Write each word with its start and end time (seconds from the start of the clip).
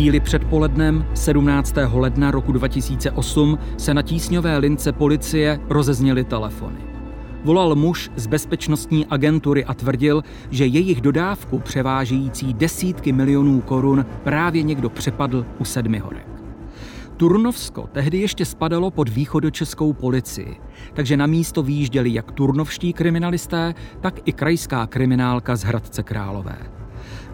Chvíli 0.00 0.20
před 0.20 0.44
polednem 0.44 1.06
17. 1.14 1.74
ledna 1.92 2.30
roku 2.30 2.52
2008 2.52 3.58
se 3.76 3.94
na 3.94 4.02
tísňové 4.02 4.58
lince 4.58 4.92
policie 4.92 5.60
rozezněly 5.68 6.24
telefony. 6.24 6.78
Volal 7.44 7.74
muž 7.74 8.10
z 8.16 8.26
bezpečnostní 8.26 9.06
agentury 9.06 9.64
a 9.64 9.74
tvrdil, 9.74 10.22
že 10.50 10.66
jejich 10.66 11.00
dodávku 11.00 11.58
převážející 11.58 12.54
desítky 12.54 13.12
milionů 13.12 13.60
korun 13.60 14.06
právě 14.24 14.62
někdo 14.62 14.90
přepadl 14.90 15.46
u 15.58 15.64
Sedmihorek. 15.64 16.28
Turnovsko 17.16 17.88
tehdy 17.92 18.18
ještě 18.18 18.44
spadalo 18.44 18.90
pod 18.90 19.08
východočeskou 19.08 19.92
policii, 19.92 20.56
takže 20.94 21.16
na 21.16 21.26
místo 21.26 21.62
výjížděli 21.62 22.14
jak 22.14 22.32
turnovští 22.32 22.92
kriminalisté, 22.92 23.74
tak 24.00 24.14
i 24.24 24.32
krajská 24.32 24.86
kriminálka 24.86 25.56
z 25.56 25.62
Hradce 25.62 26.02
Králové. 26.02 26.79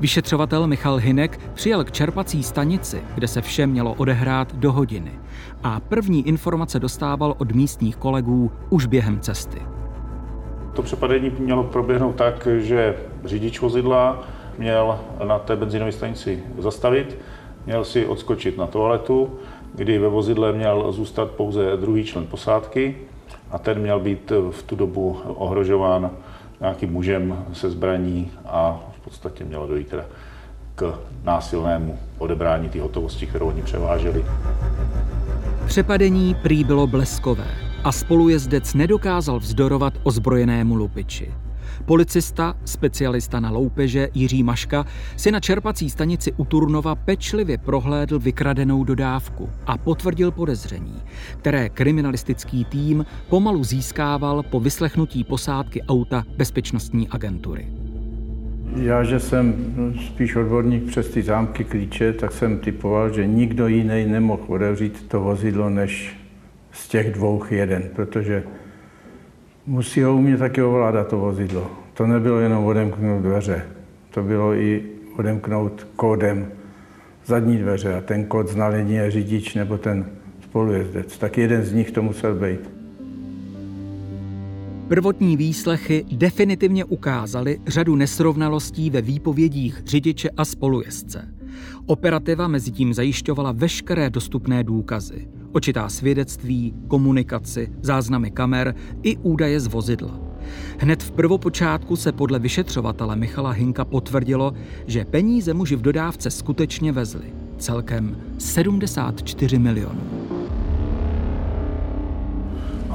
Vyšetřovatel 0.01 0.67
Michal 0.67 0.97
Hinek 0.97 1.41
přijel 1.55 1.85
k 1.85 1.93
čerpací 1.93 2.43
stanici, 2.43 3.03
kde 3.15 3.29
se 3.29 3.41
vše 3.41 3.67
mělo 3.67 3.95
odehrát 3.95 4.55
do 4.55 4.73
hodiny 4.73 5.13
a 5.63 5.81
první 5.81 6.29
informace 6.29 6.81
dostával 6.81 7.35
od 7.39 7.53
místních 7.53 7.97
kolegů 7.97 8.53
už 8.71 8.87
během 8.87 9.21
cesty. 9.21 9.63
To 10.73 10.83
přepadení 10.83 11.33
mělo 11.39 11.65
proběhnout 11.65 12.17
tak, 12.17 12.49
že 12.59 12.97
řidič 13.25 13.61
vozidla 13.61 14.23
měl 14.59 15.01
na 15.25 15.39
té 15.39 15.57
benzinové 15.57 15.93
stanici 15.93 16.43
zastavit, 16.59 17.19
měl 17.67 17.85
si 17.85 18.07
odskočit 18.07 18.59
na 18.59 18.66
toaletu, 18.66 19.31
kdy 19.75 19.99
ve 19.99 20.09
vozidle 20.09 20.53
měl 20.53 20.93
zůstat 20.93 21.31
pouze 21.31 21.77
druhý 21.77 22.05
člen 22.05 22.27
posádky 22.27 22.97
a 23.51 23.59
ten 23.59 23.79
měl 23.79 24.01
být 24.01 24.33
v 24.51 24.63
tu 24.63 24.77
dobu 24.77 25.19
ohrožován 25.25 26.10
nějakým 26.60 26.93
mužem 26.93 27.45
se 27.53 27.71
zbraní 27.71 28.33
a 28.47 28.81
podstatě 29.07 29.45
mělo 29.45 29.66
dojít 29.66 29.88
teda 29.88 30.04
k 30.74 30.99
násilnému 31.24 31.99
odebrání 32.18 32.68
té 32.68 32.80
hotovosti, 32.80 33.26
kterou 33.26 33.46
oni 33.46 33.63
převáželi. 33.63 34.24
Přepadení 35.66 36.35
prý 36.35 36.65
bylo 36.65 36.87
bleskové 36.87 37.46
a 37.85 37.93
spolujezdec 37.93 38.74
nedokázal 38.74 39.38
vzdorovat 39.38 39.95
ozbrojenému 40.02 40.74
lupiči. 40.74 41.35
Policista, 41.85 42.54
specialista 42.65 43.40
na 43.40 43.51
loupeže 43.51 44.09
Jiří 44.15 44.43
Maška 44.43 44.87
si 45.16 45.30
na 45.30 45.41
čerpací 45.41 45.91
stanici 45.91 46.32
u 46.32 46.45
Turnova 46.45 46.95
pečlivě 46.95 47.59
prohlédl 47.59 48.18
vykradenou 48.18 48.85
dodávku 48.85 49.51
a 49.66 49.79
potvrdil 49.79 50.30
podezření, 50.30 51.02
které 51.38 51.68
kriminalistický 51.68 52.65
tým 52.65 53.07
pomalu 53.29 53.65
získával 53.65 54.43
po 54.43 54.60
vyslechnutí 54.60 55.24
posádky 55.24 55.82
auta 55.82 56.24
bezpečnostní 56.37 57.09
agentury. 57.09 57.85
Já, 58.75 59.05
že 59.05 59.21
jsem 59.21 59.55
spíš 60.07 60.37
odborník 60.37 60.85
přes 60.85 61.09
ty 61.09 61.23
zámky 61.23 61.65
klíče, 61.65 62.13
tak 62.13 62.33
jsem 62.33 62.59
typoval, 62.59 63.13
že 63.13 63.27
nikdo 63.27 63.67
jiný 63.67 64.06
nemohl 64.06 64.43
otevřít 64.49 65.09
to 65.09 65.21
vozidlo 65.21 65.71
než 65.71 66.17
z 66.72 66.89
těch 66.89 67.12
dvou 67.12 67.43
jeden, 67.50 67.83
protože 67.94 68.43
musí 69.67 70.03
ho 70.03 70.17
umět 70.17 70.39
taky 70.39 70.62
ovládat 70.62 71.09
to 71.09 71.19
vozidlo. 71.19 71.71
To 71.94 72.06
nebylo 72.06 72.39
jenom 72.39 72.65
odemknout 72.65 73.22
dveře, 73.22 73.62
to 74.11 74.22
bylo 74.22 74.55
i 74.55 74.83
odemknout 75.19 75.87
kódem 75.97 76.47
zadní 77.27 77.59
dveře 77.59 77.94
a 77.94 78.00
ten 78.00 78.25
kód 78.25 78.49
znal 78.49 78.75
jedině 78.75 79.11
řidič 79.11 79.55
nebo 79.55 79.78
ten 79.78 80.06
spolujezdec. 80.43 81.19
Tak 81.19 81.39
jeden 81.39 81.62
z 81.62 81.72
nich 81.72 81.91
to 81.91 82.03
musel 82.03 82.34
být. 82.34 82.75
Prvotní 84.88 85.36
výslechy 85.36 86.04
definitivně 86.12 86.84
ukázaly 86.84 87.60
řadu 87.66 87.97
nesrovnalostí 87.97 88.91
ve 88.91 89.02
výpovědích 89.02 89.82
řidiče 89.86 90.30
a 90.30 90.44
spolujezdce. 90.44 91.28
Operativa 91.86 92.48
mezi 92.48 92.70
tím 92.70 92.94
zajišťovala 92.94 93.52
veškeré 93.52 94.10
dostupné 94.10 94.64
důkazy. 94.64 95.28
Očitá 95.52 95.88
svědectví, 95.88 96.75
komunikaci, 96.88 97.72
záznamy 97.82 98.30
kamer 98.30 98.75
i 99.02 99.16
údaje 99.16 99.60
z 99.60 99.66
vozidla. 99.66 100.20
Hned 100.78 101.02
v 101.02 101.10
prvopočátku 101.10 101.96
se 101.96 102.12
podle 102.12 102.38
vyšetřovatele 102.38 103.16
Michala 103.16 103.50
Hinka 103.50 103.84
potvrdilo, 103.84 104.52
že 104.86 105.04
peníze 105.04 105.54
muži 105.54 105.76
v 105.76 105.82
dodávce 105.82 106.30
skutečně 106.30 106.92
vezli. 106.92 107.32
Celkem 107.58 108.16
74 108.38 109.58
milionů. 109.58 110.35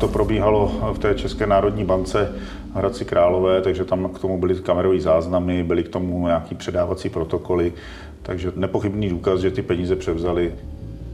To 0.02 0.08
probíhalo 0.08 0.72
v 0.94 1.00
té 1.00 1.16
České 1.16 1.48
národní 1.48 1.84
bance 1.84 2.36
Hradci 2.74 3.06
Králové, 3.06 3.62
takže 3.62 3.86
tam 3.86 4.10
k 4.10 4.20
tomu 4.20 4.38
byly 4.38 4.56
kamerové 4.56 5.00
záznamy, 5.00 5.64
byly 5.64 5.84
k 5.84 5.90
tomu 5.90 6.28
nějaký 6.28 6.56
předávací 6.56 7.10
protokoly, 7.10 7.74
takže 8.22 8.52
nepochybný 8.56 9.10
důkaz, 9.10 9.40
že 9.40 9.52
ty 9.52 9.62
peníze 9.62 9.96
převzali 9.96 10.54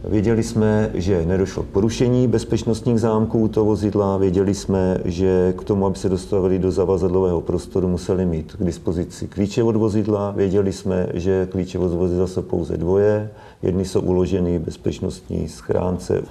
Věděli 0.10 0.44
jsme, 0.44 0.92
že 0.94 1.26
nedošlo 1.26 1.64
k 1.64 1.68
porušení 1.68 2.28
bezpečnostních 2.28 3.00
zámků 3.00 3.48
toho 3.48 3.66
vozidla, 3.66 4.18
věděli 4.18 4.54
jsme, 4.54 4.98
že 5.06 5.54
k 5.58 5.64
tomu, 5.64 5.86
aby 5.86 5.98
se 5.98 6.10
dostavili 6.10 6.60
do 6.60 6.72
zavazadlového 6.72 7.42
prostoru, 7.42 7.88
museli 7.88 8.26
mít 8.26 8.56
k 8.56 8.64
dispozici 8.64 9.28
klíče 9.28 9.64
od 9.64 9.76
vozidla, 9.76 10.32
věděli 10.32 10.74
jsme, 10.74 11.08
že 11.14 11.48
klíče 11.52 11.80
od 11.80 11.92
vozidla 11.92 12.28
jsou 12.28 12.42
pouze 12.42 12.78
dvoje, 12.78 13.30
jedny 13.62 13.86
jsou 13.86 14.02
uloženy 14.02 14.60
v 14.60 14.62
bezpečnostní 14.62 15.50
schránce 15.50 16.22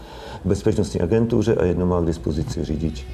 v 0.45 0.49
bezpečnostní 0.49 1.01
agentuře 1.01 1.55
a 1.55 1.65
jedno 1.65 1.87
má 1.87 2.01
k 2.01 2.07
dispozici 2.07 2.65
řidič. 2.65 3.07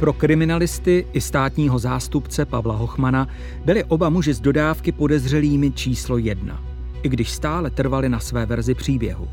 Pro 0.00 0.12
kriminalisty 0.12 1.06
i 1.12 1.20
státního 1.20 1.78
zástupce 1.78 2.44
Pavla 2.44 2.74
Hochmana 2.74 3.28
byli 3.64 3.84
oba 3.84 4.08
muži 4.08 4.34
z 4.34 4.40
dodávky 4.40 4.92
podezřelými 4.92 5.70
číslo 5.70 6.18
jedna– 6.18 6.64
i 7.02 7.08
když 7.08 7.30
stále 7.30 7.70
trvali 7.70 8.08
na 8.08 8.20
své 8.20 8.46
verzi 8.46 8.74
příběhu. 8.74 9.28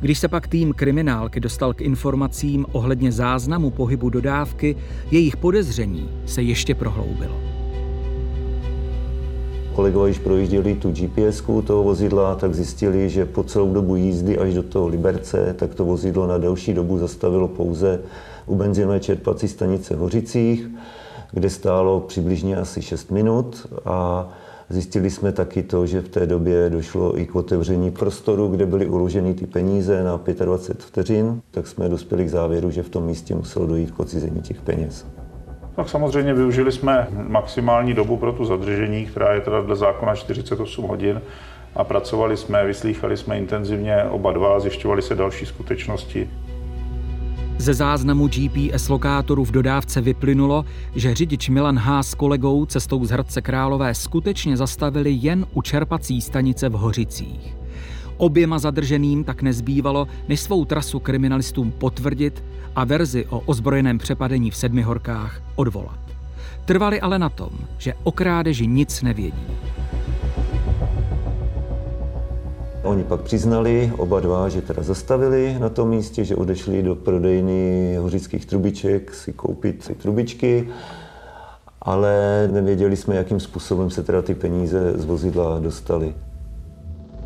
Když 0.00 0.18
se 0.18 0.28
pak 0.28 0.48
tým 0.48 0.72
kriminálky 0.72 1.40
dostal 1.40 1.74
k 1.74 1.80
informacím 1.80 2.66
ohledně 2.72 3.12
záznamu 3.12 3.70
pohybu 3.70 4.10
dodávky, 4.10 4.76
jejich 5.10 5.36
podezření 5.36 6.10
se 6.26 6.42
ještě 6.42 6.74
prohloubilo. 6.74 7.40
Kolegové, 9.74 10.08
když 10.08 10.18
projížděli 10.18 10.74
tu 10.74 10.90
gps 10.90 11.42
toho 11.66 11.82
vozidla, 11.82 12.34
tak 12.34 12.54
zjistili, 12.54 13.10
že 13.10 13.24
po 13.24 13.42
celou 13.42 13.74
dobu 13.74 13.96
jízdy 13.96 14.38
až 14.38 14.54
do 14.54 14.62
toho 14.62 14.88
Liberce, 14.88 15.54
tak 15.58 15.74
to 15.74 15.84
vozidlo 15.84 16.26
na 16.26 16.38
delší 16.38 16.74
dobu 16.74 16.98
zastavilo 16.98 17.48
pouze 17.48 18.00
u 18.46 18.54
benzinové 18.54 19.00
čerpací 19.00 19.48
stanice 19.48 19.96
Hořicích, 19.96 20.68
kde 21.32 21.50
stálo 21.50 22.00
přibližně 22.00 22.56
asi 22.56 22.82
6 22.82 23.10
minut 23.10 23.66
a 23.84 24.28
Zjistili 24.72 25.10
jsme 25.10 25.32
taky 25.32 25.62
to, 25.62 25.86
že 25.86 26.00
v 26.00 26.08
té 26.08 26.26
době 26.26 26.70
došlo 26.70 27.18
i 27.18 27.26
k 27.26 27.36
otevření 27.36 27.90
prostoru, 27.90 28.48
kde 28.48 28.66
byly 28.66 28.86
uloženy 28.86 29.34
ty 29.34 29.46
peníze 29.46 30.04
na 30.04 30.20
25 30.44 30.84
vteřin, 30.86 31.42
tak 31.50 31.66
jsme 31.66 31.88
dospěli 31.88 32.24
k 32.24 32.28
závěru, 32.28 32.70
že 32.70 32.82
v 32.82 32.88
tom 32.88 33.04
místě 33.04 33.34
muselo 33.34 33.66
dojít 33.66 33.90
k 33.90 34.00
odcizení 34.00 34.40
těch 34.40 34.60
peněz. 34.60 35.06
Tak 35.76 35.88
samozřejmě 35.88 36.34
využili 36.34 36.72
jsme 36.72 37.08
maximální 37.10 37.94
dobu 37.94 38.16
pro 38.16 38.32
tu 38.32 38.44
zadržení, 38.44 39.06
která 39.06 39.34
je 39.34 39.40
teda 39.40 39.60
dle 39.60 39.76
zákona 39.76 40.14
48 40.14 40.84
hodin 40.84 41.22
a 41.74 41.84
pracovali 41.84 42.36
jsme, 42.36 42.66
vyslýchali 42.66 43.16
jsme 43.16 43.38
intenzivně 43.38 44.04
oba 44.04 44.32
dva, 44.32 44.60
zjišťovali 44.60 45.02
se 45.02 45.14
další 45.14 45.46
skutečnosti. 45.46 46.30
Ze 47.60 47.74
záznamu 47.74 48.28
GPS 48.28 48.88
lokátoru 48.88 49.44
v 49.44 49.50
dodávce 49.50 50.00
vyplynulo, 50.00 50.64
že 50.94 51.14
řidič 51.14 51.48
Milan 51.48 51.78
H. 51.78 52.02
s 52.02 52.14
kolegou 52.14 52.66
cestou 52.66 53.04
z 53.04 53.10
Hradce 53.10 53.42
Králové 53.42 53.94
skutečně 53.94 54.56
zastavili 54.56 55.18
jen 55.20 55.46
u 55.54 55.62
čerpací 55.62 56.20
stanice 56.20 56.68
v 56.68 56.72
Hořicích. 56.72 57.56
Oběma 58.16 58.58
zadrženým 58.58 59.24
tak 59.24 59.42
nezbývalo, 59.42 60.08
než 60.28 60.40
svou 60.40 60.64
trasu 60.64 60.98
kriminalistům 60.98 61.72
potvrdit 61.72 62.44
a 62.76 62.84
verzi 62.84 63.26
o 63.26 63.40
ozbrojeném 63.40 63.98
přepadení 63.98 64.50
v 64.50 64.56
Sedmihorkách 64.56 65.42
odvolat. 65.56 66.00
Trvali 66.64 67.00
ale 67.00 67.18
na 67.18 67.28
tom, 67.28 67.50
že 67.78 67.94
o 68.02 68.12
krádeži 68.12 68.66
nic 68.66 69.02
nevědí. 69.02 69.46
Oni 72.82 73.04
pak 73.04 73.20
přiznali 73.20 73.92
oba 73.96 74.20
dva, 74.20 74.48
že 74.48 74.62
teda 74.62 74.82
zastavili 74.82 75.56
na 75.58 75.68
tom 75.68 75.88
místě, 75.88 76.24
že 76.24 76.36
odešli 76.36 76.82
do 76.82 76.94
prodejny 76.94 77.96
hořických 77.96 78.46
trubiček 78.46 79.14
si 79.14 79.32
koupit 79.32 79.82
si 79.84 79.94
trubičky, 79.94 80.68
ale 81.82 82.48
nevěděli 82.52 82.96
jsme, 82.96 83.16
jakým 83.16 83.40
způsobem 83.40 83.90
se 83.90 84.02
teda 84.02 84.22
ty 84.22 84.34
peníze 84.34 84.92
z 84.96 85.04
vozidla 85.04 85.58
dostaly. 85.58 86.14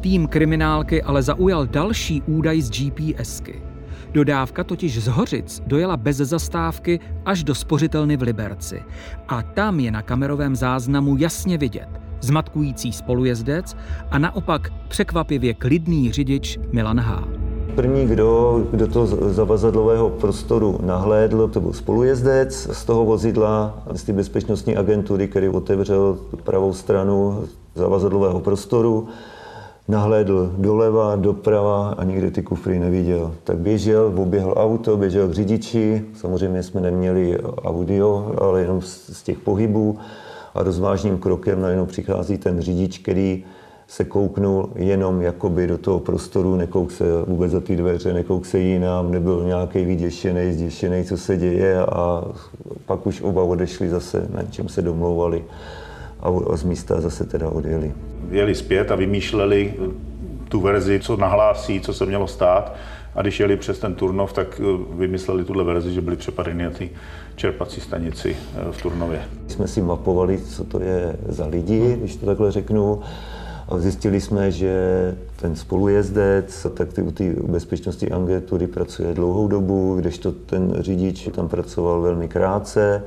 Tým 0.00 0.26
kriminálky 0.26 1.02
ale 1.02 1.22
zaujal 1.22 1.66
další 1.66 2.22
údaj 2.22 2.60
z 2.60 2.70
GPSky. 2.70 3.62
Dodávka 4.12 4.64
totiž 4.64 5.02
z 5.02 5.06
Hořic 5.06 5.62
dojela 5.66 5.96
bez 5.96 6.16
zastávky 6.16 7.00
až 7.24 7.44
do 7.44 7.54
spořitelny 7.54 8.16
v 8.16 8.22
Liberci. 8.22 8.82
A 9.28 9.42
tam 9.42 9.80
je 9.80 9.90
na 9.90 10.02
kamerovém 10.02 10.56
záznamu 10.56 11.16
jasně 11.16 11.58
vidět– 11.58 11.88
zmatkující 12.24 12.92
spolujezdec 12.92 13.76
a 14.10 14.18
naopak 14.18 14.72
překvapivě 14.88 15.54
klidný 15.54 16.12
řidič 16.12 16.58
Milan 16.72 17.00
H. 17.00 17.24
První, 17.74 18.06
kdo 18.06 18.60
do 18.72 18.86
toho 18.86 19.06
zavazadlového 19.06 20.10
prostoru 20.10 20.78
nahlédl, 20.82 21.48
to 21.48 21.60
byl 21.60 21.72
spolujezdec 21.72 22.68
z 22.72 22.84
toho 22.84 23.04
vozidla, 23.04 23.82
z 23.92 24.02
té 24.02 24.12
bezpečnostní 24.12 24.76
agentury, 24.76 25.28
který 25.28 25.48
otevřel 25.48 26.18
pravou 26.44 26.72
stranu 26.72 27.44
zavazadlového 27.74 28.40
prostoru. 28.40 29.08
nahlédl 29.88 30.52
doleva, 30.58 31.16
doprava 31.16 31.94
a 31.98 32.04
nikde 32.04 32.30
ty 32.30 32.42
kufry 32.42 32.78
neviděl. 32.78 33.34
Tak 33.44 33.58
běžel, 33.58 34.12
oběhl 34.16 34.54
auto, 34.56 34.96
běžel 34.96 35.28
k 35.28 35.32
řidiči, 35.32 36.04
samozřejmě 36.14 36.62
jsme 36.62 36.80
neměli 36.80 37.38
audio, 37.40 38.34
ale 38.38 38.60
jenom 38.60 38.80
z 38.80 39.22
těch 39.22 39.38
pohybů 39.38 39.98
a 40.54 40.62
rozvážným 40.62 41.18
krokem 41.18 41.60
najednou 41.60 41.86
přichází 41.86 42.38
ten 42.38 42.60
řidič, 42.60 42.98
který 42.98 43.44
se 43.86 44.04
kouknul 44.04 44.70
jenom 44.74 45.22
jakoby 45.22 45.66
do 45.66 45.78
toho 45.78 46.00
prostoru, 46.00 46.56
nekouk 46.56 46.90
se 46.90 47.04
vůbec 47.26 47.52
za 47.52 47.60
ty 47.60 47.76
dveře, 47.76 48.12
nekouk 48.12 48.46
se 48.46 48.58
jinam, 48.58 49.10
nebyl 49.10 49.44
nějaký 49.46 49.84
vyděšený, 49.84 50.52
zděšený, 50.52 51.04
co 51.04 51.16
se 51.16 51.36
děje 51.36 51.78
a 51.80 52.24
pak 52.86 53.06
už 53.06 53.22
oba 53.22 53.42
odešli 53.42 53.88
zase, 53.88 54.28
na 54.34 54.42
čem 54.42 54.68
se 54.68 54.82
domlouvali 54.82 55.44
a 56.20 56.56
z 56.56 56.64
místa 56.64 57.00
zase 57.00 57.24
teda 57.24 57.48
odjeli. 57.48 57.92
Jeli 58.30 58.54
zpět 58.54 58.90
a 58.90 58.94
vymýšleli 58.94 59.74
tu 60.48 60.60
verzi, 60.60 61.00
co 61.00 61.16
nahlásí, 61.16 61.80
co 61.80 61.94
se 61.94 62.06
mělo 62.06 62.26
stát. 62.26 62.74
A 63.14 63.22
když 63.22 63.40
jeli 63.40 63.56
přes 63.56 63.78
ten 63.78 63.94
Turnov, 63.94 64.32
tak 64.32 64.60
eh, 64.60 64.94
vymysleli 64.94 65.44
tuhle 65.44 65.64
verzi, 65.64 65.92
že 65.92 66.00
byli 66.00 66.16
přepadeni 66.16 66.64
na 66.64 66.70
ty 66.70 66.90
čerpací 67.36 67.80
stanici 67.80 68.36
eh, 68.36 68.72
v 68.72 68.82
Turnově. 68.82 69.22
Jsme 69.48 69.68
si 69.68 69.82
mapovali, 69.82 70.38
co 70.38 70.64
to 70.64 70.80
je 70.80 71.16
za 71.28 71.46
lidi, 71.46 71.96
když 71.96 72.16
to 72.16 72.26
takhle 72.26 72.52
řeknu. 72.52 73.00
A 73.68 73.78
zjistili 73.78 74.20
jsme, 74.20 74.50
že 74.50 74.74
ten 75.36 75.56
spolujezdec, 75.56 76.66
tak 76.74 76.92
ty 76.92 77.02
u 77.02 77.10
té 77.10 77.24
bezpečnosti 77.48 78.10
agentury 78.10 78.66
pracuje 78.66 79.14
dlouhou 79.14 79.48
dobu, 79.48 79.96
kdežto 79.96 80.32
ten 80.32 80.74
řidič 80.80 81.28
tam 81.32 81.48
pracoval 81.48 82.00
velmi 82.00 82.28
krátce 82.28 83.02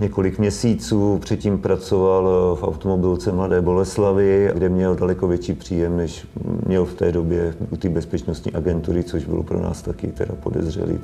několik 0.00 0.38
měsíců. 0.38 1.18
Předtím 1.18 1.58
pracoval 1.58 2.56
v 2.60 2.62
automobilce 2.62 3.32
Mladé 3.32 3.60
Boleslavy, 3.60 4.50
kde 4.54 4.68
měl 4.68 4.94
daleko 4.94 5.28
větší 5.28 5.52
příjem, 5.52 5.96
než 5.96 6.26
měl 6.66 6.84
v 6.84 6.94
té 6.94 7.12
době 7.12 7.54
u 7.70 7.76
té 7.76 7.88
bezpečnostní 7.88 8.52
agentury, 8.52 9.04
což 9.04 9.24
bylo 9.24 9.42
pro 9.42 9.60
nás 9.60 9.82
taky 9.82 10.06
teda 10.06 10.34
podezřelý. 10.42 10.98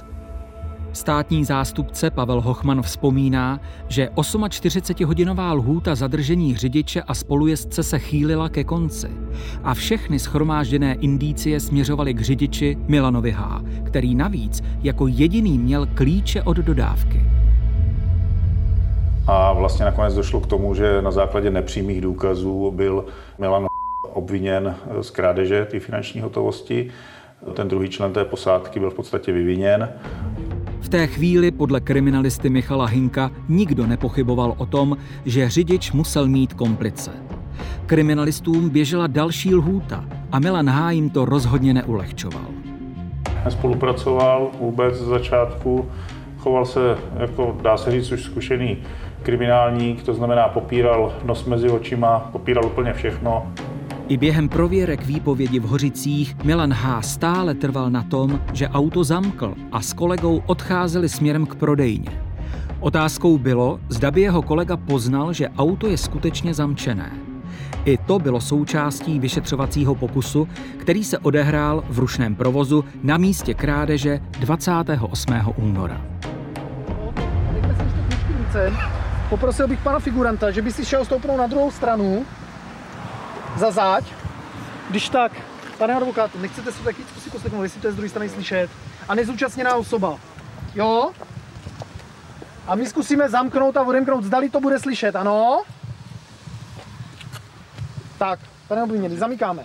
Státní 0.92 1.44
zástupce 1.44 2.10
Pavel 2.10 2.40
Hochman 2.40 2.82
vzpomíná, 2.82 3.60
že 3.88 4.08
48-hodinová 4.16 5.52
lhůta 5.52 5.94
zadržení 5.94 6.56
řidiče 6.56 7.02
a 7.02 7.14
spolujezdce 7.14 7.82
se 7.82 7.98
chýlila 7.98 8.48
ke 8.48 8.64
konci 8.64 9.08
a 9.62 9.74
všechny 9.74 10.18
schromážděné 10.18 10.94
indície 10.94 11.60
směřovaly 11.60 12.14
k 12.14 12.20
řidiči 12.20 12.78
Milanovi 12.88 13.32
H., 13.32 13.62
který 13.84 14.14
navíc 14.14 14.62
jako 14.82 15.06
jediný 15.06 15.58
měl 15.58 15.86
klíče 15.94 16.42
od 16.42 16.56
dodávky. 16.56 17.24
A 19.30 19.52
vlastně 19.52 19.84
nakonec 19.84 20.14
došlo 20.14 20.40
k 20.40 20.46
tomu, 20.46 20.74
že 20.74 21.02
na 21.02 21.10
základě 21.10 21.50
nepřímých 21.50 22.00
důkazů 22.00 22.70
byl 22.70 23.04
Milan 23.38 23.66
obviněn 24.02 24.74
z 25.00 25.10
krádeže 25.10 25.64
té 25.64 25.80
finanční 25.80 26.20
hotovosti. 26.20 26.90
Ten 27.54 27.68
druhý 27.68 27.88
člen 27.88 28.12
té 28.12 28.24
posádky 28.24 28.80
byl 28.80 28.90
v 28.90 28.94
podstatě 28.94 29.32
vyviněn. 29.32 29.88
V 30.80 30.88
té 30.88 31.06
chvíli 31.06 31.50
podle 31.50 31.80
kriminalisty 31.80 32.50
Michala 32.50 32.86
Hinka 32.86 33.30
nikdo 33.48 33.86
nepochyboval 33.86 34.54
o 34.58 34.66
tom, 34.66 34.96
že 35.24 35.50
řidič 35.50 35.92
musel 35.92 36.28
mít 36.28 36.54
komplice. 36.54 37.10
Kriminalistům 37.86 38.70
běžela 38.70 39.06
další 39.06 39.54
lhůta 39.54 40.04
a 40.32 40.38
Milan 40.38 40.70
H. 40.70 40.90
jim 40.90 41.10
to 41.10 41.24
rozhodně 41.24 41.74
neulehčoval. 41.74 42.44
Spolupracoval 43.48 44.50
vůbec 44.60 44.94
z 44.94 45.06
začátku, 45.06 45.88
choval 46.38 46.66
se 46.66 46.98
jako, 47.20 47.56
dá 47.62 47.76
se 47.76 47.90
říct, 47.90 48.12
už 48.12 48.22
zkušený 48.22 48.78
kriminálník, 49.22 50.02
to 50.02 50.14
znamená 50.14 50.48
popíral 50.48 51.18
nos 51.24 51.44
mezi 51.44 51.70
očima, 51.70 52.28
popíral 52.32 52.66
úplně 52.66 52.92
všechno. 52.92 53.52
I 54.08 54.16
během 54.16 54.48
prověrek 54.48 55.06
výpovědi 55.06 55.60
v 55.60 55.64
Hořicích 55.64 56.36
Milan 56.44 56.72
H. 56.74 57.02
stále 57.02 57.54
trval 57.54 57.90
na 57.90 58.02
tom, 58.02 58.40
že 58.52 58.68
auto 58.68 59.04
zamkl 59.04 59.54
a 59.72 59.80
s 59.80 59.92
kolegou 59.92 60.42
odcházeli 60.46 61.08
směrem 61.08 61.46
k 61.46 61.54
prodejně. 61.54 62.10
Otázkou 62.80 63.38
bylo, 63.38 63.80
zda 63.88 64.10
by 64.10 64.20
jeho 64.20 64.42
kolega 64.42 64.76
poznal, 64.76 65.32
že 65.32 65.48
auto 65.48 65.86
je 65.86 65.98
skutečně 65.98 66.54
zamčené. 66.54 67.12
I 67.84 67.96
to 67.96 68.18
bylo 68.18 68.40
součástí 68.40 69.18
vyšetřovacího 69.18 69.94
pokusu, 69.94 70.48
který 70.76 71.04
se 71.04 71.18
odehrál 71.18 71.84
v 71.88 71.98
rušném 71.98 72.34
provozu 72.34 72.84
na 73.02 73.16
místě 73.16 73.54
krádeže 73.54 74.20
28. 74.40 75.34
února. 75.56 76.00
Poprosil 79.28 79.68
bych 79.68 79.80
pana 79.80 79.98
figuranta, 79.98 80.50
že 80.50 80.62
by 80.62 80.72
si 80.72 80.84
šel 80.84 81.04
stoupnout 81.04 81.36
na 81.36 81.46
druhou 81.46 81.70
stranu, 81.70 82.26
za 83.56 83.70
záď. 83.70 84.04
Když 84.90 85.08
tak, 85.08 85.32
pane 85.78 85.94
advokát, 85.94 86.30
nechcete 86.34 86.72
se 86.72 86.82
taky 86.82 87.02
zkusit 87.02 87.32
poslechnout, 87.32 87.62
jestli 87.62 87.80
to 87.80 87.86
je 87.86 87.92
z 87.92 87.96
druhé 87.96 88.08
strany 88.08 88.28
slyšet. 88.28 88.70
A 89.08 89.14
nezúčastněná 89.14 89.74
osoba. 89.74 90.18
Jo? 90.74 91.12
A 92.66 92.74
my 92.74 92.86
zkusíme 92.86 93.28
zamknout 93.28 93.76
a 93.76 93.82
odemknout, 93.82 94.24
zdali 94.24 94.50
to 94.50 94.60
bude 94.60 94.78
slyšet, 94.78 95.16
ano? 95.16 95.62
Tak, 98.18 98.40
pane 98.68 98.82
obviněný, 98.82 99.16
zamykáme. 99.16 99.64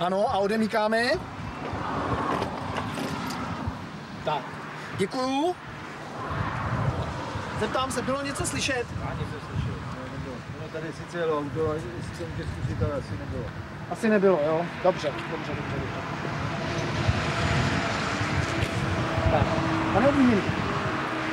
Ano, 0.00 0.34
a 0.34 0.38
odemykáme. 0.38 1.10
Tak, 4.24 4.42
děkuju. 4.98 5.54
Zeptám 7.60 7.90
se, 7.92 8.02
bylo 8.02 8.22
něco 8.22 8.46
slyšet? 8.46 8.86
Ani 9.10 9.20
se 9.20 9.46
slyšet. 9.46 9.80
No, 10.26 10.32
ono 10.58 10.68
tady 10.72 10.86
sice 10.92 11.18
jelo 11.18 11.38
auto, 11.38 11.66
ale 11.66 11.74
jestli 11.74 12.16
se 12.16 12.24
může 12.30 12.42
zkusit, 12.42 12.82
ale 12.82 12.92
asi 12.92 13.10
nebylo. 13.18 13.44
Asi 13.90 14.08
nebylo, 14.08 14.40
jo? 14.46 14.66
Dobře, 14.82 15.08
dobře, 15.30 15.52
dobře. 15.54 15.74
dobře. 15.74 16.04
Tak, 19.30 19.46
pane 19.94 20.08
obviněný, 20.08 20.42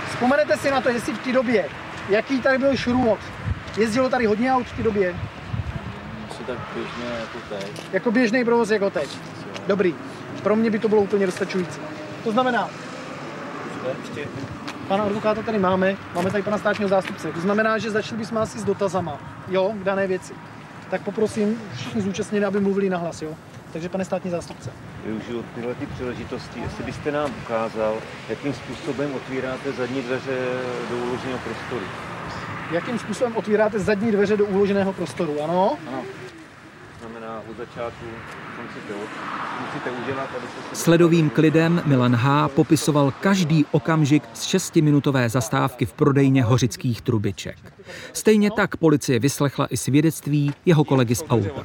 vzpomenete 0.10 0.58
si 0.58 0.72
na 0.72 0.82
to, 0.82 0.90
jestli 0.90 1.14
v 1.14 1.20
té 1.20 1.32
době, 1.34 1.70
jaký 2.10 2.42
tady 2.42 2.58
byl 2.58 2.78
šrumot? 2.78 3.20
Jezdilo 3.78 4.10
tady 4.10 4.26
hodně 4.26 4.54
aut 4.54 4.68
v 4.68 4.78
té 4.78 4.84
době? 4.84 5.16
Asi 6.30 6.44
tak 6.44 6.58
běžně 6.74 7.06
jako 7.20 7.38
teď. 7.50 7.94
Jako 7.94 8.12
běžný 8.12 8.46
provoz 8.46 8.70
jako 8.70 8.90
teď? 8.90 9.18
Dobrý. 9.68 9.96
Pro 10.44 10.56
mě 10.56 10.70
by 10.70 10.80
to 10.80 10.90
bylo 10.90 11.02
úplně 11.02 11.26
dostačující. 11.26 11.82
To 12.24 12.32
znamená, 12.32 12.70
Ještě 14.02 14.28
pana 14.88 15.04
advokáta 15.04 15.42
tady 15.42 15.60
máme, 15.60 15.96
máme 16.16 16.32
tady 16.32 16.44
pana 16.44 16.58
státního 16.58 16.90
zástupce. 16.90 17.32
To 17.32 17.40
znamená, 17.42 17.78
že 17.78 17.92
začali 17.92 18.18
bychom 18.18 18.38
asi 18.38 18.60
s 18.60 18.64
dotazama, 18.64 19.20
jo, 19.48 19.74
k 19.82 19.84
dané 19.84 20.08
věci. 20.08 20.34
Tak 20.90 21.02
poprosím 21.02 21.62
všichni 21.76 22.02
zúčastněné, 22.02 22.46
aby 22.46 22.60
mluvili 22.60 22.90
nahlas, 22.90 23.22
jo. 23.22 23.36
Takže 23.74 23.90
pane 23.90 24.06
státní 24.06 24.32
zástupce. 24.32 24.72
Využiju 25.06 25.46
tyhle 25.56 25.76
ty 25.76 25.86
příležitosti, 25.86 26.60
jestli 26.60 26.84
byste 26.84 27.12
nám 27.12 27.32
ukázal, 27.44 27.98
jakým 28.30 28.54
způsobem 28.54 29.16
otvíráte 29.16 29.72
zadní 29.72 30.02
dveře 30.02 30.38
do 30.90 30.98
uloženého 30.98 31.40
prostoru. 31.40 31.86
Jakým 32.72 33.00
způsobem 33.00 33.36
otvíráte 33.36 33.80
zadní 33.80 34.12
dveře 34.12 34.38
do 34.38 34.46
uloženého 34.46 34.94
prostoru, 34.94 35.44
ano? 35.44 35.78
ano. 35.88 36.04
Znamená 37.00 37.42
od 37.52 37.58
začátku, 37.58 38.06
co 40.48 40.76
se... 40.76 40.84
Sledovým 40.84 41.30
klidem 41.30 41.82
Milan 41.86 42.16
H. 42.16 42.48
popisoval 42.48 43.14
každý 43.20 43.66
okamžik 43.72 44.24
z 44.34 44.44
šestiminutové 44.44 45.30
zastávky 45.30 45.86
v 45.86 45.94
prodejně 45.94 46.44
hořických 46.44 47.02
trubiček. 47.02 47.58
Stejně 48.14 48.52
tak 48.52 48.78
policie 48.78 49.20
vyslechla 49.20 49.66
i 49.66 49.78
svědectví 49.78 50.54
jeho 50.66 50.84
kolegy 50.84 51.16
z 51.16 51.24
auta. 51.30 51.64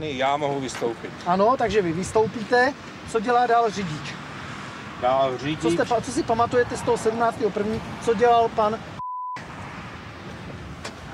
já 0.00 0.36
mohu 0.36 0.60
vystoupit. 0.60 1.10
Ano, 1.26 1.54
takže 1.58 1.82
vy 1.82 1.92
vystoupíte. 1.92 2.72
Co 3.10 3.20
dělá 3.20 3.46
dál 3.46 3.70
řidič? 3.70 4.14
Dál 5.02 5.32
Co, 5.32 5.44
řidič, 5.44 5.72
jste, 5.72 5.84
pa- 5.84 6.00
co 6.00 6.12
si 6.12 6.22
pamatujete 6.22 6.76
z 6.76 6.82
toho 6.82 6.98
17. 6.98 7.38
první? 7.50 7.80
Co 8.04 8.14
dělal 8.14 8.48
pan? 8.48 8.78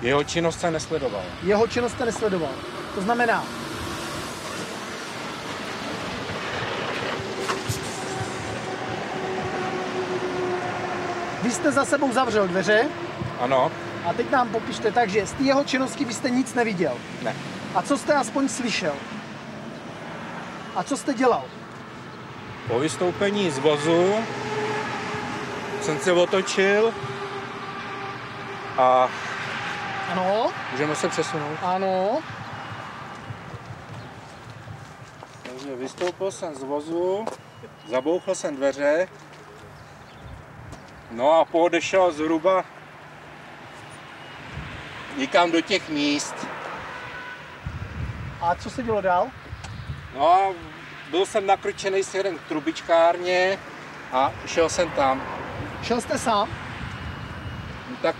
jeho 0.03 0.25
činnost 0.25 0.61
se 0.61 0.71
nesledoval. 0.71 1.23
Jeho 1.43 1.67
činnost 1.67 1.93
jste 1.93 2.05
nesledoval. 2.05 2.51
To 2.95 3.01
znamená, 3.01 3.45
vy 11.51 11.55
jste 11.57 11.73
za 11.73 11.85
sebou 11.85 12.13
zavřel 12.13 12.49
dveře 12.49 12.89
Ano, 13.41 13.71
a 14.07 14.13
teď 14.13 14.31
nám 14.31 14.49
popište 14.49 14.93
tak, 14.93 15.09
že 15.11 15.27
z 15.27 15.33
té 15.33 15.43
jeho 15.43 15.65
činnosti 15.65 16.05
vy 16.05 16.15
jste 16.15 16.31
nic 16.31 16.55
neviděl. 16.55 16.95
ne. 17.23 17.35
A 17.75 17.83
co 17.83 17.99
jste 17.99 18.15
aspoň 18.15 18.49
slyšel? 18.49 18.95
A 20.77 20.83
co 20.83 20.97
jste 20.97 21.15
dělal? 21.15 21.45
Po 22.69 22.79
vystoupení 22.79 23.51
z 23.51 23.59
vozu 23.59 24.15
jsem 25.81 25.99
se 25.99 26.13
otočil 26.13 26.95
a 28.79 29.09
Ano, 30.13 30.51
můžeme 30.73 30.97
se 30.97 31.09
přesunout. 31.09 31.59
ano, 31.63 32.19
Takže 35.43 35.77
vystoupil 35.77 36.31
jsem 36.31 36.55
z 36.55 36.63
vozu, 36.63 37.25
zabouchl 37.89 38.35
jsem 38.35 38.57
dveře, 38.57 39.09
no 41.11 41.33
a 41.41 41.45
poodešel 41.45 42.13
zhruba 42.13 42.65
někam 45.17 45.53
do 45.53 45.61
těch 45.61 45.89
míst. 45.89 46.35
A 48.41 48.55
co 48.55 48.71
se 48.71 48.83
dělo 48.83 49.01
dál? 49.01 49.29
No 50.15 50.29
a 50.33 50.39
byl 51.11 51.27
jsem 51.27 51.47
nakročený 51.47 52.03
směrem 52.03 52.39
k 52.39 52.43
trubičkárně 52.49 53.59
a 54.13 54.33
šel 54.47 54.69
jsem 54.69 54.91
tam. 54.91 55.23
Šel 55.83 56.01
jste 56.01 56.19
sám? 56.19 56.49
No 57.91 57.97
tak 58.03 58.17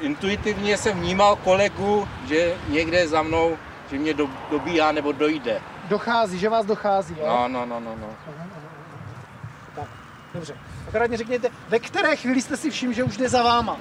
intuitivně 0.00 0.76
jsem 0.78 1.00
vnímal 1.00 1.36
kolegu, 1.36 2.08
že 2.26 2.54
někde 2.68 3.08
za 3.08 3.22
mnou, 3.22 3.58
že 3.90 3.98
mě 3.98 4.14
do, 4.14 4.28
dobíhá 4.50 4.92
nebo 4.92 5.12
dojde. 5.12 5.60
Dochází, 5.88 6.38
že 6.38 6.48
vás 6.48 6.66
dochází, 6.66 7.16
jo? 7.18 7.26
No, 7.26 7.48
no, 7.48 7.66
no, 7.66 7.80
no, 7.80 7.96
no. 7.96 8.06
Tak, 8.26 8.34
dobře. 10.34 10.54
Akorát 10.88 11.08
mě 11.08 11.16
řekněte, 11.16 11.48
ve 11.68 11.78
které 11.78 12.16
chvíli 12.16 12.42
jste 12.42 12.56
si 12.56 12.70
všiml, 12.70 12.92
že 12.92 13.04
už 13.04 13.16
jde 13.16 13.28
za 13.28 13.42
váma? 13.42 13.76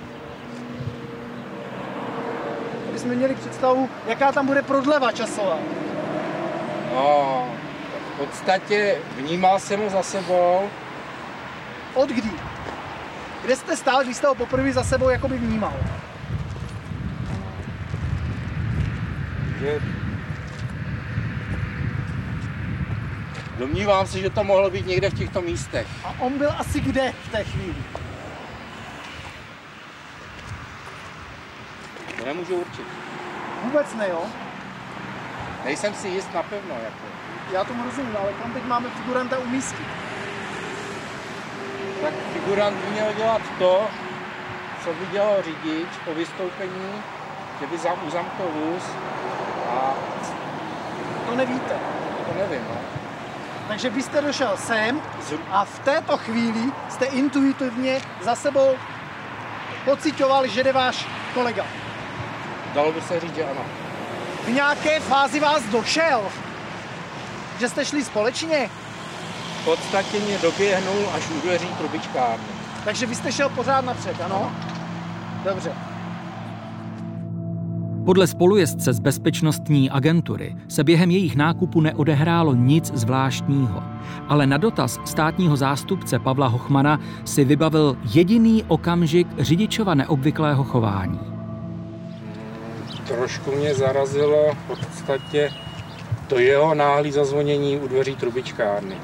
Aby 2.90 3.00
jsme 3.00 3.16
měli 3.16 3.36
představu, 3.36 3.90
jaká 4.08 4.32
tam 4.32 4.48
bude 4.48 4.62
prodleva 4.62 5.12
časová. 5.12 5.58
No, 6.94 7.48
v 8.14 8.18
podstatě 8.18 8.98
vnímal 9.18 9.60
jsem 9.60 9.80
ho 9.84 9.90
za 9.90 10.04
sebou, 10.04 10.70
Od 11.94 12.10
kdy? 12.10 12.30
Kde 13.44 13.56
jste 13.56 13.78
stál, 13.78 14.04
když 14.04 14.18
jste 14.18 14.28
ho 14.28 14.36
poprvé 14.36 14.74
za 14.74 14.84
sebou 14.84 15.10
jakoby 15.10 15.38
vnímal? 15.38 15.74
že 19.64 19.80
domnívám 23.64 24.08
se, 24.08 24.20
že 24.20 24.30
to 24.30 24.44
mohlo 24.44 24.70
být 24.70 24.86
někde 24.88 25.10
v 25.10 25.14
těchto 25.14 25.42
místech. 25.42 25.88
A 26.04 26.16
on 26.20 26.38
byl 26.38 26.52
asi 26.60 26.80
kde 26.80 27.14
v 27.24 27.32
té 27.32 27.44
chvíli? 27.44 27.84
To 32.18 32.26
nemůžu 32.26 32.56
určit. 32.56 32.88
Vůbec 33.64 33.94
ne, 33.96 34.10
jo? 34.10 34.24
Nejsem 35.66 35.94
si 35.94 36.08
jist 36.08 36.34
napevno, 36.34 36.76
jako. 36.84 37.06
Já 37.54 37.64
tomu 37.64 37.84
rozumím, 37.84 38.18
ale 38.18 38.34
kam 38.42 38.54
teď 38.54 38.64
máme 38.66 38.90
figuranta 38.90 39.38
umístit? 39.40 39.88
Tak 42.02 42.14
figurant 42.34 42.78
by 42.78 42.92
měl 42.92 43.14
dělat 43.14 43.42
to, 43.60 43.88
co 44.84 44.90
dělal 45.12 45.44
řidič 45.44 45.88
po 46.06 46.14
vystoupení, 46.14 46.92
že 47.60 47.68
by 47.68 47.78
zam, 47.78 48.08
uzamkl 48.08 48.44
vůz 48.44 48.84
a 49.70 49.94
To 51.30 51.36
nevíte. 51.36 51.76
to 52.28 52.34
nevím, 52.40 52.66
no. 52.70 53.04
Takže 53.68 53.90
vy 53.90 54.04
jste 54.04 54.22
došel 54.22 54.58
sem 54.58 55.02
a 55.50 55.66
v 55.66 55.80
této 55.80 56.18
chvíli 56.18 56.72
jste 56.90 57.06
intuitivně 57.06 58.02
za 58.22 58.36
sebou 58.36 58.76
pocitoval, 59.86 60.48
že 60.48 60.64
jde 60.64 60.74
váš 60.74 61.08
kolega. 61.34 61.66
Dalo 62.74 62.92
by 62.92 63.02
se 63.02 63.20
říct, 63.20 63.36
že 63.36 63.44
ano. 63.44 63.62
V 64.46 64.48
nějaké 64.50 65.00
fázi 65.00 65.40
vás 65.40 65.64
došel, 65.64 66.22
že 67.60 67.70
jste 67.70 67.86
šli 67.86 68.04
společně, 68.04 68.70
V 69.62 69.66
podstatě 69.66 70.20
mě 70.20 70.38
doběhnul 70.38 71.10
až 71.16 71.30
u 71.30 71.42
dveří 71.42 71.68
trubičkárny. 71.68 72.46
takže 72.86 73.06
vy 73.06 73.16
jste 73.16 73.32
šel 73.32 73.50
pořád 73.50 73.86
napřed, 73.86 74.22
ano? 74.22 74.52
Dobře. 75.44 75.93
Podle 78.06 78.28
spolujezdce 78.28 78.94
z 78.94 79.00
bezpečnostní 79.00 79.90
agentury 79.90 80.56
se 80.68 80.84
během 80.84 81.12
jejich 81.12 81.36
nákupu 81.36 81.82
neodehrálo 81.82 82.54
nic 82.54 82.92
zvláštního, 82.94 83.84
ale 84.28 84.48
na 84.48 84.58
dotaz 84.58 85.00
státního 85.06 85.56
zástupce 85.56 86.20
Pavla 86.20 86.48
Hochmana 86.48 87.00
si 87.26 87.46
vybavil 87.46 87.98
jediný 88.14 88.64
okamžik 88.68 89.28
řidičova 89.38 89.94
neobvyklého 89.94 90.64
chování. 90.64 91.20
Trošku 93.08 93.52
mě 93.52 93.74
zarazilo 93.74 94.54
v 94.54 94.68
podstatě 94.68 95.50
to 96.28 96.40
jeho 96.40 96.76
náhlý 96.76 97.12
zazvonění 97.12 97.78
u 97.78 97.88
dveří 97.88 98.16
trubičkárny. 98.16 98.96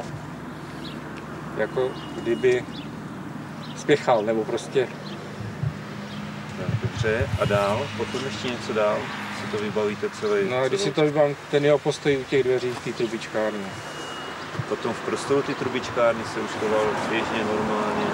Jako 1.57 1.89
kdyby 2.21 2.63
spěchal, 3.75 4.23
nebo 4.23 4.43
prostě 4.43 4.87
Dobře, 7.03 7.29
a 7.39 7.45
dál? 7.45 7.87
Potom 7.97 8.21
ještě 8.25 8.47
něco 8.47 8.73
dál? 8.73 8.97
Si 9.41 9.51
to 9.51 9.63
vybavíte 9.63 10.09
celý? 10.09 10.49
No 10.49 10.57
a 10.57 10.67
když 10.67 10.81
si 10.81 10.91
to 10.91 11.01
vybavím, 11.01 11.35
ten 11.51 11.65
jeho 11.65 11.77
postoj 11.79 12.17
u 12.17 12.23
těch 12.23 12.43
dveří 12.43 12.69
v 12.69 12.83
té 12.83 12.93
trubičkárně. 12.93 13.65
Potom 14.69 14.93
v 14.93 14.99
prostoru 14.99 15.41
ty 15.41 15.53
trubičkárny 15.53 16.23
se 16.33 16.39
už 16.39 16.51
choval 16.51 16.85
běžně, 17.09 17.43
normálně. 17.43 18.05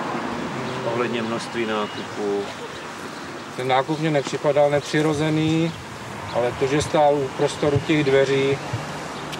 Ohledně 0.86 1.22
množství 1.22 1.65
nákupů. 1.65 2.44
Ten 3.58 3.68
nákup 3.68 4.00
mě 4.00 4.12
nepřipadal 4.12 4.70
nepřirozený, 4.70 5.72
ale 6.34 6.51
to, 6.60 6.68
že 6.68 6.82
stál 6.82 7.15
u 7.15 7.27
prostoru 7.38 7.82
těch 7.88 8.04
dveří, 8.04 8.58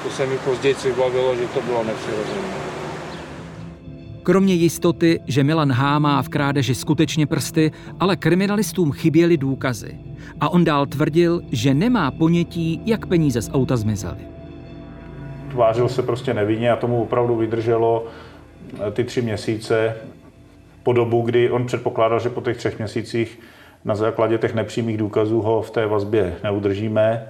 to 0.04 0.10
se 0.10 0.26
mi 0.26 0.38
později 0.38 0.76
vybavilo, 0.84 1.36
že 1.36 1.48
to 1.48 1.62
bylo 1.62 1.84
nepřirozené. 1.84 2.65
Kromě 4.26 4.54
jistoty, 4.54 5.20
že 5.28 5.44
Milan 5.44 5.72
H. 5.72 6.00
má 6.00 6.22
v 6.22 6.30
krádeži 6.30 6.76
skutečně 6.76 7.28
prsty, 7.28 7.72
ale 8.00 8.16
kriminalistům 8.16 8.92
chyběly 8.92 9.38
důkazy. 9.38 9.98
A 10.42 10.50
on 10.50 10.64
dál 10.64 10.86
tvrdil, 10.86 11.42
že 11.52 11.74
nemá 11.74 12.12
ponětí, 12.12 12.82
jak 12.86 13.06
peníze 13.06 13.42
z 13.42 13.50
auta 13.54 13.78
zmizely. 13.78 14.18
Tvářil 15.52 15.90
se 15.90 16.04
prostě 16.04 16.34
nevinně 16.34 16.72
a 16.72 16.76
tomu 16.76 17.02
opravdu 17.02 17.36
vydrželo 17.36 18.06
eh, 18.88 18.92
ty 18.92 19.04
tři 19.04 19.22
měsíce 19.22 19.96
po 20.84 20.94
dobu, 20.94 21.22
kdy 21.22 21.52
on 21.52 21.66
předpokládal, 21.66 22.20
že 22.20 22.30
po 22.30 22.42
těch 22.42 22.58
třech 22.58 22.78
měsících 22.78 23.40
na 23.86 23.96
základě 23.96 24.38
těch 24.38 24.54
nepřímých 24.54 24.98
důkazů 24.98 25.42
ho 25.42 25.62
v 25.62 25.72
té 25.72 25.86
vazbě 25.86 26.36
neudržíme, 26.44 27.28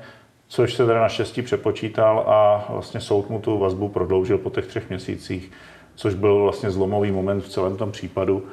což 0.48 0.74
se 0.74 0.86
teda 0.86 1.02
naštěstí 1.02 1.42
přepočítal 1.42 2.20
a 2.28 2.66
vlastně 2.70 3.00
soud 3.00 3.30
mu 3.30 3.40
tu 3.40 3.60
vazbu 3.60 3.90
prodloužil 3.90 4.38
po 4.38 4.50
těch 4.50 4.66
třech 4.66 4.90
měsících, 4.90 5.52
což 5.96 6.14
byl 6.14 6.44
vlastně 6.44 6.72
zlomový 6.72 7.12
moment 7.12 7.42
v 7.42 7.50
celém 7.50 7.78
tom 7.78 7.92
případu, 7.92 8.44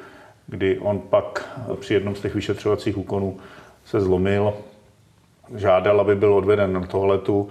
kdy 0.47 0.79
on 0.79 0.99
pak 0.99 1.59
při 1.79 1.93
jednom 1.93 2.15
z 2.15 2.21
těch 2.21 2.35
vyšetřovacích 2.35 2.97
úkonů 2.97 3.37
se 3.85 4.01
zlomil, 4.01 4.53
žádal, 5.55 6.01
aby 6.01 6.15
byl 6.15 6.33
odveden 6.33 6.73
na 6.73 6.85
toaletu 6.85 7.49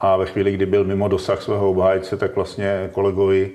a 0.00 0.16
ve 0.16 0.26
chvíli, 0.26 0.52
kdy 0.52 0.66
byl 0.66 0.84
mimo 0.84 1.08
dosah 1.08 1.42
svého 1.42 1.70
obhájce, 1.70 2.16
tak 2.16 2.36
vlastně 2.36 2.90
kolegovi 2.92 3.50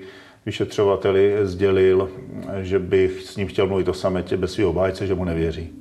vyšetřovateli 0.46 1.36
sdělil, 1.42 2.10
že 2.60 2.78
bych 2.78 3.22
s 3.22 3.36
ním 3.36 3.48
chtěl 3.48 3.66
mluvit 3.66 3.88
o 3.88 3.94
sametě 3.94 4.36
bez 4.36 4.52
svého 4.52 4.70
obhájce, 4.70 5.06
že 5.06 5.14
mu 5.14 5.24
nevěří. 5.24 5.72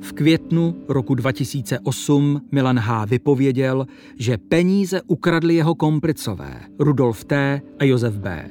V 0.00 0.12
květnu 0.12 0.74
roku 0.88 1.14
2008 1.14 2.40
Milan 2.52 2.78
H. 2.78 3.04
vypověděl, 3.04 3.86
že 4.18 4.38
peníze 4.38 5.02
ukradli 5.06 5.54
jeho 5.54 5.74
komplicové 5.74 6.60
Rudolf 6.78 7.24
T. 7.24 7.60
a 7.78 7.84
Josef 7.84 8.14
B. 8.14 8.48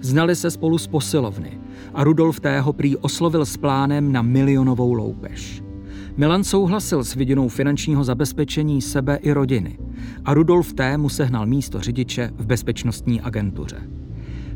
Znali 0.00 0.36
se 0.36 0.50
spolu 0.50 0.78
z 0.78 0.86
posilovny 0.86 1.60
a 1.94 2.04
Rudolf 2.04 2.40
T. 2.40 2.60
ho 2.60 2.72
prý 2.72 2.96
oslovil 2.96 3.46
s 3.46 3.56
plánem 3.56 4.12
na 4.12 4.22
milionovou 4.22 4.92
loupež. 4.92 5.62
Milan 6.16 6.44
souhlasil 6.44 7.04
s 7.04 7.14
vidinou 7.14 7.48
finančního 7.48 8.04
zabezpečení 8.04 8.82
sebe 8.82 9.16
i 9.16 9.32
rodiny 9.32 9.78
a 10.24 10.34
Rudolf 10.34 10.72
T. 10.72 10.98
mu 10.98 11.08
sehnal 11.08 11.46
místo 11.46 11.80
řidiče 11.80 12.30
v 12.36 12.46
bezpečnostní 12.46 13.20
agentuře. 13.20 13.76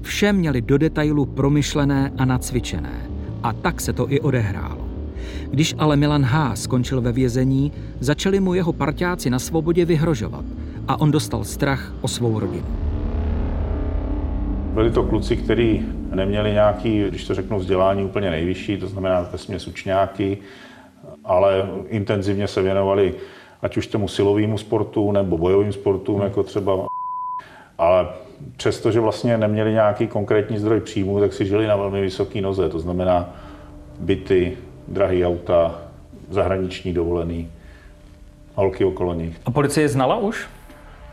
Vše 0.03 0.33
měli 0.33 0.63
do 0.63 0.79
detailu 0.79 1.27
promyšlené 1.27 2.13
a 2.19 2.25
nacvičené 2.25 3.11
a 3.43 3.53
tak 3.53 3.81
se 3.81 3.93
to 3.93 4.13
i 4.13 4.21
odehrálo. 4.21 4.89
Když 5.51 5.75
ale 5.79 5.97
Milan 5.97 6.25
H. 6.25 6.57
skončil 6.57 7.01
ve 7.01 7.13
vězení, 7.13 7.73
začali 8.01 8.41
mu 8.41 8.55
jeho 8.55 8.73
parťáci 8.73 9.31
na 9.31 9.39
svobodě 9.39 9.85
vyhrožovat 9.85 10.45
a 10.89 11.01
on 11.01 11.11
dostal 11.11 11.45
strach 11.45 11.95
o 12.01 12.09
svou 12.09 12.41
rodinu. 12.41 12.92
Byli 14.73 14.91
to 14.91 15.03
kluci, 15.03 15.37
kteří 15.37 15.87
neměli 16.15 16.53
nějaký, 16.53 17.05
když 17.09 17.25
to 17.27 17.35
řeknu, 17.35 17.59
vzdělání 17.59 18.05
úplně 18.05 18.31
nejvyšší, 18.31 18.77
to 18.77 18.87
znamená 18.87 19.29
vesměs 19.33 19.67
učňáky, 19.67 20.39
ale 21.25 21.69
intenzivně 21.89 22.49
se 22.49 22.63
věnovali 22.63 23.15
ať 23.63 23.77
už 23.77 23.87
tomu 23.87 24.09
silovému 24.09 24.59
sportu 24.59 25.13
nebo 25.13 25.39
bojovým 25.39 25.73
sportům, 25.73 26.21
jako 26.23 26.43
třeba 26.43 26.87
ale 27.79 28.09
přesto, 28.57 28.91
že 28.91 29.01
vlastně 29.01 29.39
neměli 29.39 29.73
nějaký 29.73 30.07
konkrétní 30.07 30.59
zdroj 30.59 30.81
příjmu, 30.81 31.21
tak 31.21 31.33
si 31.33 31.47
žili 31.47 31.67
na 31.67 31.77
velmi 31.77 32.01
vysoké 32.01 32.41
noze. 32.41 32.69
To 32.69 32.79
znamená 32.79 33.37
byty, 34.01 34.57
drahé 34.89 35.27
auta, 35.27 35.81
zahraniční 36.31 36.93
dovolený, 36.93 37.51
holky 38.55 38.85
okolo 38.85 39.15
nich. 39.15 39.41
A 39.45 39.51
policie 39.51 39.89
znala 39.89 40.17
už? 40.17 40.49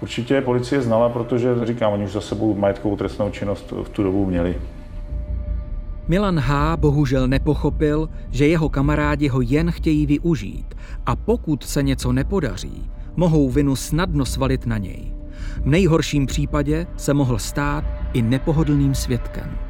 Určitě 0.02 0.42
policie 0.42 0.82
znala, 0.82 1.10
protože 1.10 1.50
říkám, 1.64 1.94
oni 1.94 2.04
už 2.04 2.12
za 2.12 2.22
sebou 2.22 2.56
majetkovou 2.56 2.96
trestnou 2.96 3.30
činnost 3.30 3.74
v 3.84 3.90
tu 3.90 4.04
dobu 4.04 4.26
měli. 4.26 4.56
Milan 6.08 6.40
H. 6.40 6.78
bohužel 6.78 7.28
nepochopil, 7.28 8.10
že 8.32 8.48
jeho 8.48 8.70
kamarádi 8.70 9.28
ho 9.28 9.42
jen 9.42 9.72
chtějí 9.72 10.06
využít 10.06 10.76
a 11.06 11.16
pokud 11.16 11.64
se 11.64 11.84
něco 11.84 12.12
nepodaří, 12.12 12.90
mohou 13.16 13.50
vinu 13.50 13.76
snadno 13.76 14.26
svalit 14.26 14.66
na 14.66 14.78
něj. 14.78 15.14
V 15.62 15.66
nejhorším 15.66 16.26
případě 16.26 16.88
se 16.98 17.14
mohl 17.14 17.40
stát 17.40 17.84
i 18.14 18.22
nepohodlným 18.22 18.96
svědkem. 18.96 19.69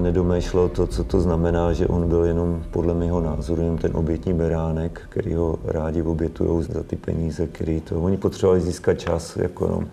Nedomýšlel 0.00 0.68
to, 0.68 0.86
co 0.86 1.04
to 1.04 1.20
znamená, 1.20 1.72
že 1.72 1.86
on 1.86 2.08
byl 2.08 2.24
jenom, 2.24 2.62
podle 2.70 2.94
mého 2.94 3.20
názoru, 3.20 3.62
jenom 3.62 3.78
ten 3.78 3.96
obětní 3.96 4.34
beránek, 4.34 5.00
který 5.08 5.34
ho 5.34 5.58
rádi 5.64 6.02
obětují 6.02 6.62
za 6.62 6.82
ty 6.82 6.96
peníze, 6.96 7.46
který 7.46 7.80
to... 7.80 8.02
Oni 8.02 8.16
potřebovali 8.16 8.60
získat 8.60 8.94
čas, 8.94 9.36
jako 9.36 9.66
no, 9.66 9.84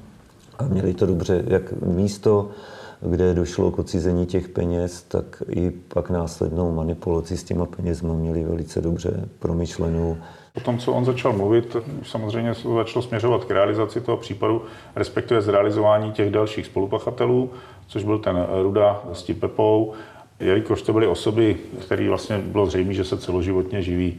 a 0.60 0.64
měli 0.64 0.94
to 0.94 1.06
dobře, 1.06 1.44
jak 1.48 1.82
místo, 1.82 2.50
kde 3.02 3.34
došlo 3.34 3.72
k 3.72 3.80
odcizení 3.80 4.26
těch 4.26 4.50
peněz, 4.50 5.04
tak 5.04 5.44
i 5.50 5.72
pak 5.72 6.10
následnou 6.10 6.72
manipulaci 6.72 7.38
s 7.38 7.44
těma 7.44 7.66
penězma 7.66 8.14
měli 8.14 8.44
velice 8.44 8.82
dobře 8.82 9.30
promyšlenou. 9.40 10.18
Po 10.54 10.60
tom, 10.60 10.78
co 10.78 10.94
on 10.94 11.06
začal 11.06 11.34
mluvit, 11.34 11.78
samozřejmě 12.04 12.54
začalo 12.54 13.04
směřovat 13.04 13.46
k 13.46 13.52
realizaci 13.52 14.02
toho 14.02 14.18
případu, 14.18 14.62
respektive 14.96 15.42
zrealizování 15.42 16.12
těch 16.12 16.32
dalších 16.32 16.66
spolupachatelů, 16.66 17.50
což 17.88 18.03
byl 18.03 18.17
ten 18.17 18.46
Ruda 18.62 19.03
s 19.13 19.24
tím 19.24 19.36
Pepou, 19.36 19.94
jelikož 20.39 20.82
to 20.82 20.94
byly 20.94 21.08
osoby, 21.08 21.56
které 21.82 22.10
vlastně 22.10 22.38
bylo 22.38 22.65
zřejmé, 22.65 22.94
že 22.94 23.03
se 23.03 23.17
celoživotně 23.17 23.82
živí 23.82 24.17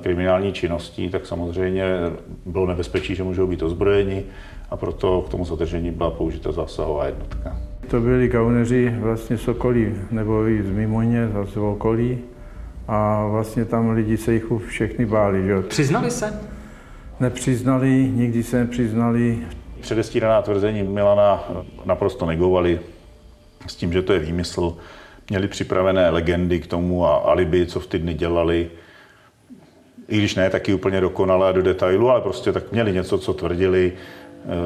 kriminální 0.00 0.52
činností, 0.52 1.08
tak 1.08 1.26
samozřejmě 1.26 1.84
bylo 2.46 2.66
nebezpečí, 2.66 3.14
že 3.14 3.22
můžou 3.22 3.46
být 3.46 3.62
ozbrojeni 3.62 4.24
a 4.70 4.76
proto 4.76 5.20
k 5.20 5.28
tomu 5.28 5.44
zadržení 5.44 5.90
byla 5.90 6.10
použita 6.10 6.52
zásahová 6.52 7.06
jednotka. 7.06 7.56
To 7.90 8.00
byli 8.00 8.28
gauneři 8.28 8.94
vlastně 8.98 9.38
z 9.38 9.48
okolí, 9.48 9.94
nebo 10.10 10.48
i 10.48 10.62
z 10.62 10.70
Mimoně, 10.70 11.28
z 11.44 11.56
okolí. 11.56 12.18
A 12.88 13.26
vlastně 13.26 13.64
tam 13.64 13.90
lidi 13.90 14.16
se 14.16 14.32
jich 14.32 14.44
všechny 14.66 15.06
báli. 15.06 15.46
Že? 15.46 15.62
Přiznali 15.62 16.10
se? 16.10 16.40
Nepřiznali, 17.20 18.10
nikdy 18.14 18.42
se 18.42 18.58
nepřiznali. 18.58 19.38
Předestíraná 19.80 20.42
tvrzení 20.42 20.82
Milana 20.82 21.44
naprosto 21.84 22.26
negovali 22.26 22.80
s 23.66 23.74
tím, 23.74 23.92
že 23.92 24.02
to 24.02 24.12
je 24.12 24.18
výmysl. 24.18 24.76
Měli 25.30 25.48
připravené 25.48 26.10
legendy 26.10 26.60
k 26.60 26.66
tomu 26.66 27.06
a 27.06 27.14
alibi, 27.16 27.66
co 27.66 27.80
v 27.80 27.86
ty 27.86 27.98
dny 27.98 28.14
dělali. 28.14 28.70
I 30.08 30.18
když 30.18 30.34
ne 30.34 30.50
taky 30.50 30.74
úplně 30.74 31.00
dokonale 31.00 31.52
do 31.52 31.62
detailu, 31.62 32.10
ale 32.10 32.20
prostě 32.20 32.52
tak 32.52 32.72
měli 32.72 32.92
něco, 32.92 33.18
co 33.18 33.34
tvrdili. 33.34 33.92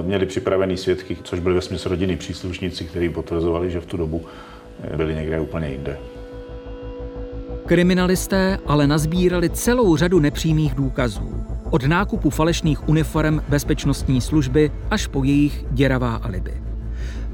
Měli 0.03 0.27
připravený 0.27 0.77
svědky, 0.77 1.17
což 1.23 1.41
byli 1.41 1.55
ve 1.55 1.61
smyslu 1.61 1.91
rodiny 1.91 2.17
příslušníci, 2.17 2.85
kteří 2.85 3.09
potvrzovali, 3.09 3.71
že 3.71 3.81
v 3.81 3.87
tu 3.87 3.97
dobu 3.97 4.27
byli 4.97 5.15
někde 5.15 5.41
úplně 5.41 5.69
jinde. 5.69 5.99
Kriminalisté 7.67 8.59
ale 8.67 8.87
nazbírali 8.87 9.51
celou 9.51 9.97
řadu 9.97 10.21
nepřímých 10.21 10.75
důkazů. 10.75 11.45
Od 11.71 11.85
nákupu 11.85 12.31
falešných 12.31 12.89
uniform 12.89 13.41
bezpečnostní 13.49 14.21
služby 14.21 14.73
až 14.91 15.07
po 15.07 15.25
jejich 15.25 15.65
děravá 15.71 16.15
alibi. 16.15 16.63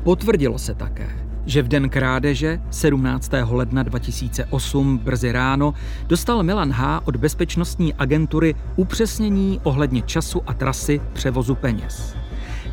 Potvrdilo 0.02 0.58
se 0.58 0.74
také, 0.74 1.23
že 1.46 1.62
v 1.62 1.68
den 1.68 1.88
krádeže 1.88 2.60
17. 2.70 3.30
ledna 3.50 3.82
2008 3.82 4.98
brzy 4.98 5.32
ráno 5.32 5.74
dostal 6.06 6.42
Milan 6.42 6.72
H. 6.72 7.00
od 7.04 7.16
bezpečnostní 7.16 7.94
agentury 7.94 8.54
upřesnění 8.76 9.60
ohledně 9.62 10.02
času 10.02 10.42
a 10.46 10.54
trasy 10.54 11.00
převozu 11.12 11.54
peněz. 11.54 12.16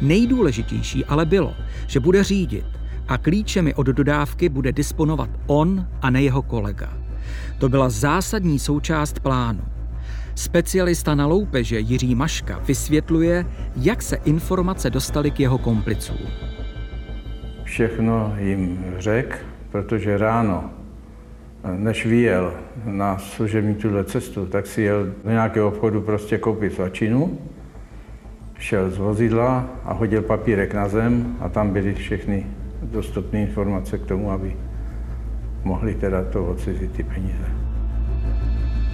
Nejdůležitější 0.01 1.05
ale 1.05 1.25
bylo, 1.25 1.53
že 1.87 1.99
bude 1.99 2.23
řídit 2.23 2.65
a 3.07 3.17
klíčemi 3.17 3.73
od 3.73 3.87
dodávky 3.87 4.49
bude 4.49 4.71
disponovat 4.71 5.29
on 5.47 5.87
a 6.01 6.09
ne 6.09 6.23
jeho 6.23 6.41
kolega. 6.41 6.93
To 7.57 7.69
byla 7.69 7.89
zásadní 7.89 8.59
součást 8.59 9.19
plánu. 9.19 9.61
Specialista 10.35 11.15
na 11.15 11.25
loupeže 11.25 11.79
Jiří 11.79 12.15
Maška 12.15 12.59
vysvětluje, 12.59 13.45
jak 13.75 14.01
se 14.01 14.15
informace 14.15 14.89
dostaly 14.89 15.31
k 15.31 15.39
jeho 15.39 15.57
komplicům. 15.57 16.17
Všechno 17.71 18.35
jim 18.39 18.85
řekl, 18.97 19.35
protože 19.71 20.17
ráno, 20.17 20.69
než 21.77 22.05
vyjel 22.05 22.53
na 22.85 23.17
služební 23.17 23.75
tuhle 23.75 24.03
cestu, 24.03 24.45
tak 24.45 24.67
si 24.67 24.81
jel 24.81 25.05
do 25.23 25.31
nějakého 25.31 25.67
obchodu 25.67 26.01
prostě 26.01 26.37
koupit 26.37 26.73
svačinu, 26.73 27.37
šel 28.59 28.89
z 28.89 28.97
vozidla 28.97 29.65
a 29.85 29.93
hodil 29.93 30.21
papírek 30.21 30.73
na 30.73 30.87
zem 30.87 31.35
a 31.39 31.49
tam 31.49 31.69
byly 31.69 31.93
všechny 31.93 32.45
dostupné 32.81 33.41
informace 33.41 33.97
k 33.97 34.05
tomu, 34.05 34.31
aby 34.31 34.55
mohli 35.63 35.95
teda 35.95 36.23
to 36.23 36.45
odcizit 36.45 36.91
ty 36.91 37.03
peníze. 37.03 37.70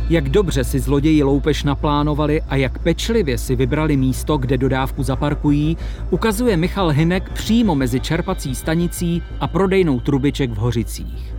Jak 0.10 0.30
dobře 0.30 0.64
si 0.64 0.80
zloději 0.80 1.24
loupež 1.24 1.64
naplánovali 1.64 2.42
a 2.42 2.56
jak 2.56 2.80
pečlivě 2.80 3.38
si 3.38 3.56
vybrali 3.56 3.98
místo, 3.98 4.38
kde 4.38 4.58
dodávku 4.58 5.04
zaparkují, 5.04 5.78
ukazuje 6.10 6.58
Michal 6.58 6.90
Hinek 6.90 7.30
přímo 7.30 7.76
mezi 7.76 8.00
čerpací 8.00 8.56
stanicí 8.56 9.22
a 9.40 9.48
prodejnou 9.48 10.00
trubiček 10.00 10.52
v 10.52 10.56
Hořicích. 10.56 11.34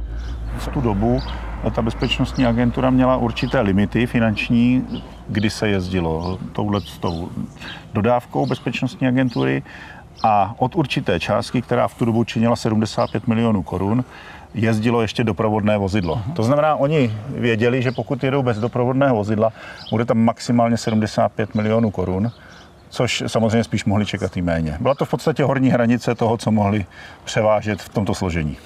V 0.59 0.69
tu 0.69 0.81
dobu 0.81 1.21
ta 1.75 1.83
bezpečnostní 1.83 2.47
agentura 2.47 2.91
měla 2.91 3.17
určité 3.17 3.61
limity 3.61 4.07
finanční, 4.07 4.87
kdy 5.29 5.51
se 5.51 5.69
jezdilo 5.69 6.39
touhle 6.53 6.81
tou 7.01 7.29
dodávkou 7.95 8.47
bezpečnostní 8.47 9.09
agentury 9.09 9.63
a 10.23 10.55
od 10.59 10.77
určité 10.77 11.21
částky, 11.21 11.63
která 11.63 11.89
v 11.89 11.95
tu 11.95 12.05
dobu 12.05 12.25
činila 12.25 12.57
75 12.57 13.29
milionů 13.29 13.63
korun, 13.63 14.05
jezdilo 14.55 15.03
ještě 15.03 15.25
doprovodné 15.25 15.79
vozidlo. 15.79 16.23
To 16.37 16.43
znamená, 16.43 16.77
oni 16.77 17.13
věděli, 17.29 17.83
že 17.83 17.93
pokud 17.93 18.25
jedou 18.25 18.43
bez 18.43 18.59
doprovodného 18.59 19.17
vozidla, 19.17 19.53
bude 19.91 20.05
tam 20.05 20.19
maximálně 20.19 20.77
75 20.77 21.55
milionů 21.55 21.91
korun, 21.91 22.31
což 22.91 23.25
samozřejmě 23.27 23.65
spíš 23.65 23.85
mohli 23.85 24.07
čekat 24.07 24.37
i 24.37 24.43
méně. 24.43 24.77
Byla 24.81 24.95
to 24.95 25.05
v 25.05 25.11
podstatě 25.11 25.45
horní 25.45 25.71
hranice 25.71 26.15
toho, 26.15 26.37
co 26.37 26.51
mohli 26.51 26.87
převážet 27.25 27.83
v 27.83 27.89
tomto 27.89 28.15
složení. 28.15 28.57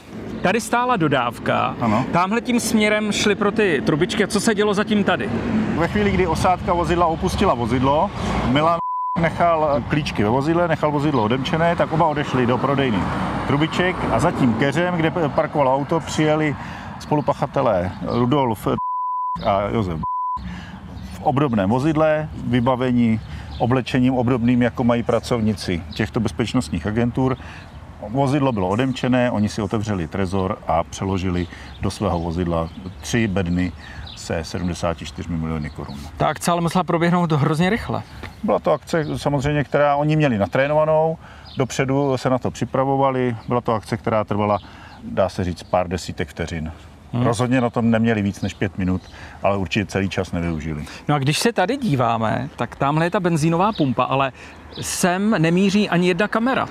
Tady 0.42 0.60
stála 0.60 0.96
dodávka. 0.96 1.76
Ano. 1.80 2.04
Tamhle 2.12 2.40
tím 2.40 2.60
směrem 2.60 3.12
šli 3.12 3.34
pro 3.34 3.52
ty 3.52 3.82
trubičky. 3.86 4.28
Co 4.28 4.40
se 4.40 4.54
dělo 4.54 4.74
zatím 4.74 5.04
tady? 5.04 5.30
Ve 5.78 5.88
chvíli, 5.88 6.10
kdy 6.10 6.26
osádka 6.26 6.72
vozidla 6.72 7.06
opustila 7.06 7.54
vozidlo, 7.54 8.10
Milan 8.50 8.78
nechal 9.22 9.82
klíčky 9.88 10.24
ve 10.24 10.28
vozidle, 10.28 10.68
nechal 10.68 10.90
vozidlo 10.90 11.24
odemčené, 11.24 11.76
tak 11.76 11.92
oba 11.92 12.06
odešli 12.06 12.46
do 12.46 12.58
prodejny 12.58 12.98
trubiček 13.46 13.96
a 14.12 14.18
za 14.18 14.30
tím 14.30 14.54
keřem, 14.54 14.94
kde 14.94 15.10
parkovalo 15.10 15.74
auto, 15.74 16.00
přijeli 16.00 16.56
spolupachatelé 17.00 17.90
Rudolf 18.02 18.68
a 19.46 19.60
Josef 19.60 20.00
v 21.12 21.20
obdobném 21.22 21.70
vozidle, 21.70 22.28
vybavení 22.46 23.20
oblečením 23.58 24.14
obdobným, 24.14 24.62
jako 24.62 24.84
mají 24.84 25.02
pracovníci 25.02 25.82
těchto 25.94 26.20
bezpečnostních 26.20 26.86
agentur. 26.86 27.36
Vozidlo 28.08 28.52
bylo 28.52 28.68
odemčené, 28.68 29.30
oni 29.30 29.48
si 29.48 29.62
otevřeli 29.62 30.08
trezor 30.08 30.58
a 30.66 30.84
přeložili 30.84 31.46
do 31.80 31.90
svého 31.90 32.20
vozidla 32.20 32.68
tři 33.00 33.28
bedny 33.28 33.72
se 34.22 34.44
74 34.44 35.28
miliony 35.28 35.70
korun. 35.70 35.98
Ta 36.16 36.28
akce 36.28 36.50
ale 36.50 36.60
musela 36.60 36.84
proběhnout 36.84 37.32
hrozně 37.32 37.70
rychle. 37.70 38.02
Byla 38.42 38.58
to 38.58 38.72
akce 38.72 39.18
samozřejmě, 39.18 39.64
která 39.64 39.96
oni 39.96 40.16
měli 40.16 40.38
natrénovanou, 40.38 41.18
dopředu 41.56 42.16
se 42.16 42.30
na 42.30 42.38
to 42.38 42.50
připravovali. 42.50 43.36
Byla 43.48 43.60
to 43.60 43.72
akce, 43.72 43.96
která 43.96 44.24
trvala, 44.24 44.58
dá 45.04 45.28
se 45.28 45.44
říct, 45.44 45.62
pár 45.62 45.88
desítek 45.88 46.28
vteřin. 46.28 46.72
Hmm. 47.12 47.22
Rozhodně 47.22 47.60
na 47.60 47.70
tom 47.70 47.90
neměli 47.90 48.22
víc 48.22 48.40
než 48.40 48.54
pět 48.54 48.78
minut, 48.78 49.02
ale 49.42 49.56
určitě 49.56 49.86
celý 49.86 50.08
čas 50.08 50.32
nevyužili. 50.32 50.84
No 51.08 51.14
a 51.14 51.18
když 51.18 51.38
se 51.38 51.52
tady 51.52 51.76
díváme, 51.76 52.48
tak 52.56 52.76
tamhle 52.76 53.06
je 53.06 53.10
ta 53.10 53.20
benzínová 53.20 53.72
pumpa, 53.72 54.04
ale 54.04 54.32
sem 54.80 55.34
nemíří 55.38 55.88
ani 55.88 56.08
jedna 56.08 56.28
kamera. 56.28 56.68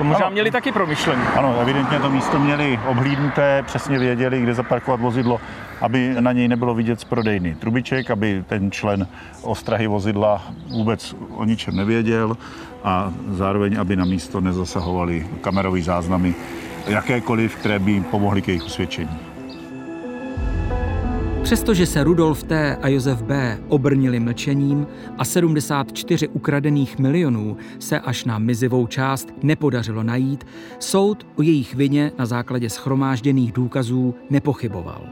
To 0.00 0.04
možná 0.04 0.26
ano. 0.26 0.32
měli 0.32 0.50
taky 0.50 0.72
promyšlení. 0.72 1.22
Ano, 1.36 1.60
evidentně 1.60 1.98
to 1.98 2.10
místo 2.10 2.38
měli 2.38 2.80
obhlídnuté, 2.86 3.62
přesně 3.66 3.98
věděli, 3.98 4.42
kde 4.42 4.54
zaparkovat 4.54 5.00
vozidlo, 5.00 5.40
aby 5.80 6.14
na 6.20 6.32
něj 6.32 6.48
nebylo 6.48 6.74
vidět 6.74 7.00
z 7.00 7.04
prodejny 7.04 7.54
trubiček, 7.54 8.10
aby 8.10 8.44
ten 8.46 8.70
člen 8.70 9.06
ostrahy 9.42 9.86
vozidla 9.86 10.42
vůbec 10.68 11.14
o 11.30 11.44
ničem 11.44 11.76
nevěděl 11.76 12.36
a 12.84 13.12
zároveň, 13.28 13.80
aby 13.80 13.96
na 13.96 14.04
místo 14.04 14.40
nezasahovali 14.40 15.26
kamerové 15.40 15.82
záznamy 15.82 16.34
jakékoliv, 16.86 17.56
které 17.56 17.78
by 17.78 18.00
pomohly 18.00 18.42
k 18.42 18.48
jejich 18.48 18.64
usvědčení. 18.64 19.29
Přestože 21.42 21.86
se 21.86 22.04
Rudolf 22.04 22.42
T. 22.42 22.76
a 22.76 22.88
Josef 22.88 23.22
B. 23.22 23.58
obrnili 23.68 24.20
mlčením 24.20 24.86
a 25.18 25.24
74 25.24 26.28
ukradených 26.28 26.98
milionů 26.98 27.56
se 27.78 28.00
až 28.00 28.24
na 28.24 28.38
mizivou 28.38 28.86
část 28.86 29.28
nepodařilo 29.42 30.02
najít, 30.02 30.46
soud 30.78 31.26
o 31.36 31.42
jejich 31.42 31.74
vině 31.74 32.12
na 32.18 32.26
základě 32.26 32.70
schromážděných 32.70 33.52
důkazů 33.52 34.14
nepochyboval. 34.30 35.06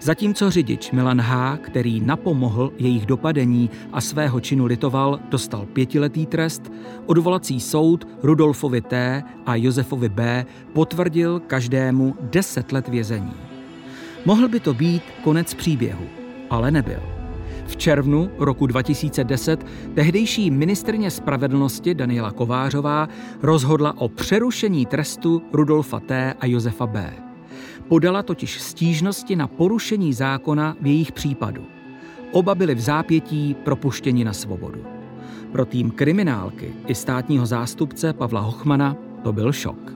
Zatímco 0.00 0.50
řidič 0.50 0.90
Milan 0.90 1.20
H., 1.20 1.58
který 1.62 2.00
napomohl 2.00 2.72
jejich 2.78 3.06
dopadení 3.06 3.70
a 3.92 4.00
svého 4.00 4.40
činu 4.40 4.64
litoval, 4.64 5.20
dostal 5.28 5.66
pětiletý 5.66 6.26
trest, 6.26 6.72
odvolací 7.06 7.60
soud 7.60 8.08
Rudolfovi 8.22 8.80
T. 8.80 9.22
a 9.46 9.56
Josefovi 9.56 10.08
B. 10.08 10.46
potvrdil 10.72 11.40
každému 11.40 12.16
deset 12.20 12.72
let 12.72 12.88
vězení. 12.88 13.53
Mohl 14.24 14.48
by 14.48 14.60
to 14.60 14.74
být 14.74 15.02
konec 15.24 15.54
příběhu, 15.54 16.04
ale 16.50 16.70
nebyl. 16.70 17.00
V 17.66 17.76
červnu 17.76 18.30
roku 18.38 18.66
2010 18.66 19.66
tehdejší 19.94 20.50
ministrně 20.50 21.10
spravedlnosti 21.10 21.94
Daniela 21.94 22.30
Kovářová 22.30 23.08
rozhodla 23.42 23.98
o 23.98 24.08
přerušení 24.08 24.86
trestu 24.86 25.42
Rudolfa 25.52 26.00
T. 26.00 26.34
a 26.40 26.46
Josefa 26.46 26.86
B. 26.86 27.12
Podala 27.88 28.22
totiž 28.22 28.60
stížnosti 28.60 29.36
na 29.36 29.46
porušení 29.46 30.12
zákona 30.12 30.76
v 30.80 30.86
jejich 30.86 31.12
případu. 31.12 31.66
Oba 32.32 32.54
byli 32.54 32.74
v 32.74 32.80
zápětí 32.80 33.56
propuštěni 33.64 34.24
na 34.24 34.32
svobodu. 34.32 34.84
Pro 35.52 35.64
tým 35.66 35.90
kriminálky 35.90 36.72
i 36.86 36.94
státního 36.94 37.46
zástupce 37.46 38.12
Pavla 38.12 38.40
Hochmana 38.40 38.96
to 39.22 39.32
byl 39.32 39.52
šok. 39.52 39.93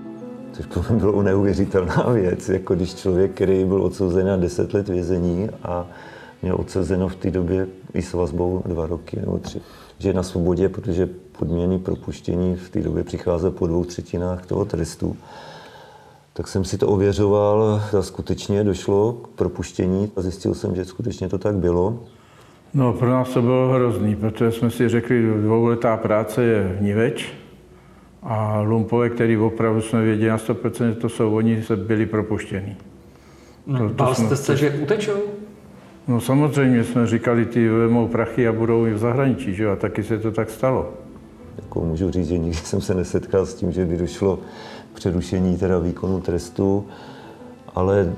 Což 0.52 0.88
mě 0.88 0.98
bylo 1.00 1.22
neuvěřitelná 1.22 2.06
věc, 2.12 2.48
jako 2.48 2.74
když 2.74 2.94
člověk, 2.94 3.30
který 3.34 3.64
byl 3.64 3.82
odsouzen 3.82 4.26
na 4.26 4.36
10 4.36 4.74
let 4.74 4.88
vězení 4.88 5.48
a 5.62 5.86
měl 6.42 6.56
odsouzeno 6.60 7.08
v 7.08 7.16
té 7.16 7.30
době 7.30 7.66
i 7.94 8.02
s 8.02 8.12
vazbou 8.12 8.62
dva 8.66 8.86
roky 8.86 9.20
nebo 9.20 9.38
tři, 9.38 9.60
že 9.98 10.08
je 10.08 10.14
na 10.14 10.22
svobodě, 10.22 10.68
protože 10.68 11.08
podměný 11.38 11.78
propuštění 11.78 12.56
v 12.56 12.70
té 12.70 12.80
době 12.80 13.04
přicházel 13.04 13.50
po 13.50 13.66
dvou 13.66 13.84
třetinách 13.84 14.46
toho 14.46 14.64
trestu. 14.64 15.16
Tak 16.32 16.48
jsem 16.48 16.64
si 16.64 16.78
to 16.78 16.88
ověřoval 16.88 17.82
a 17.98 18.02
skutečně 18.02 18.64
došlo 18.64 19.12
k 19.12 19.28
propuštění 19.28 20.12
a 20.16 20.22
zjistil 20.22 20.54
jsem, 20.54 20.76
že 20.76 20.84
skutečně 20.84 21.28
to 21.28 21.38
tak 21.38 21.54
bylo. 21.54 21.98
No, 22.74 22.92
pro 22.92 23.10
nás 23.10 23.28
to 23.28 23.42
bylo 23.42 23.72
hrozný, 23.72 24.16
protože 24.16 24.52
jsme 24.52 24.70
si 24.70 24.88
řekli, 24.88 25.22
dvouletá 25.42 25.96
práce 25.96 26.44
je 26.44 26.76
vníveč 26.80 27.32
a 28.22 28.60
lumpové, 28.60 29.10
který 29.10 29.36
opravdu 29.36 29.80
jsme 29.80 30.02
věděli 30.02 30.30
na 30.30 30.38
100%, 30.38 30.88
že 30.88 30.94
to 30.94 31.08
jsou 31.08 31.34
oni, 31.34 31.62
se 31.62 31.76
byli 31.76 32.06
propuštěni. 32.06 32.76
No, 33.66 33.78
to, 33.78 33.88
to 33.88 33.94
Bál 33.94 34.14
jste 34.14 34.36
se, 34.36 34.56
že 34.56 34.70
utečou? 34.70 35.18
No 36.08 36.20
samozřejmě 36.20 36.84
jsme 36.84 37.06
říkali, 37.06 37.46
ty 37.46 37.68
vezmou 37.68 38.08
prachy 38.08 38.48
a 38.48 38.52
budou 38.52 38.86
i 38.86 38.92
v 38.92 38.98
zahraničí, 38.98 39.54
že? 39.54 39.70
a 39.70 39.76
taky 39.76 40.04
se 40.04 40.18
to 40.18 40.32
tak 40.32 40.50
stalo. 40.50 40.94
Jako 41.56 41.80
můžu 41.80 42.10
říct, 42.10 42.28
že 42.28 42.38
nikdy 42.38 42.56
jsem 42.56 42.80
se 42.80 42.94
nesetkal 42.94 43.46
s 43.46 43.54
tím, 43.54 43.72
že 43.72 43.84
by 43.84 43.96
došlo 43.96 44.38
k 44.92 44.96
přerušení 44.96 45.58
teda 45.58 45.78
výkonu 45.78 46.20
trestu, 46.20 46.86
ale 47.74 48.12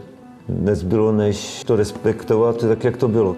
nezbylo 0.48 1.12
než 1.12 1.64
to 1.64 1.76
respektovat 1.76 2.56
tak, 2.56 2.84
jak 2.84 2.96
to 2.96 3.08
bylo. 3.08 3.36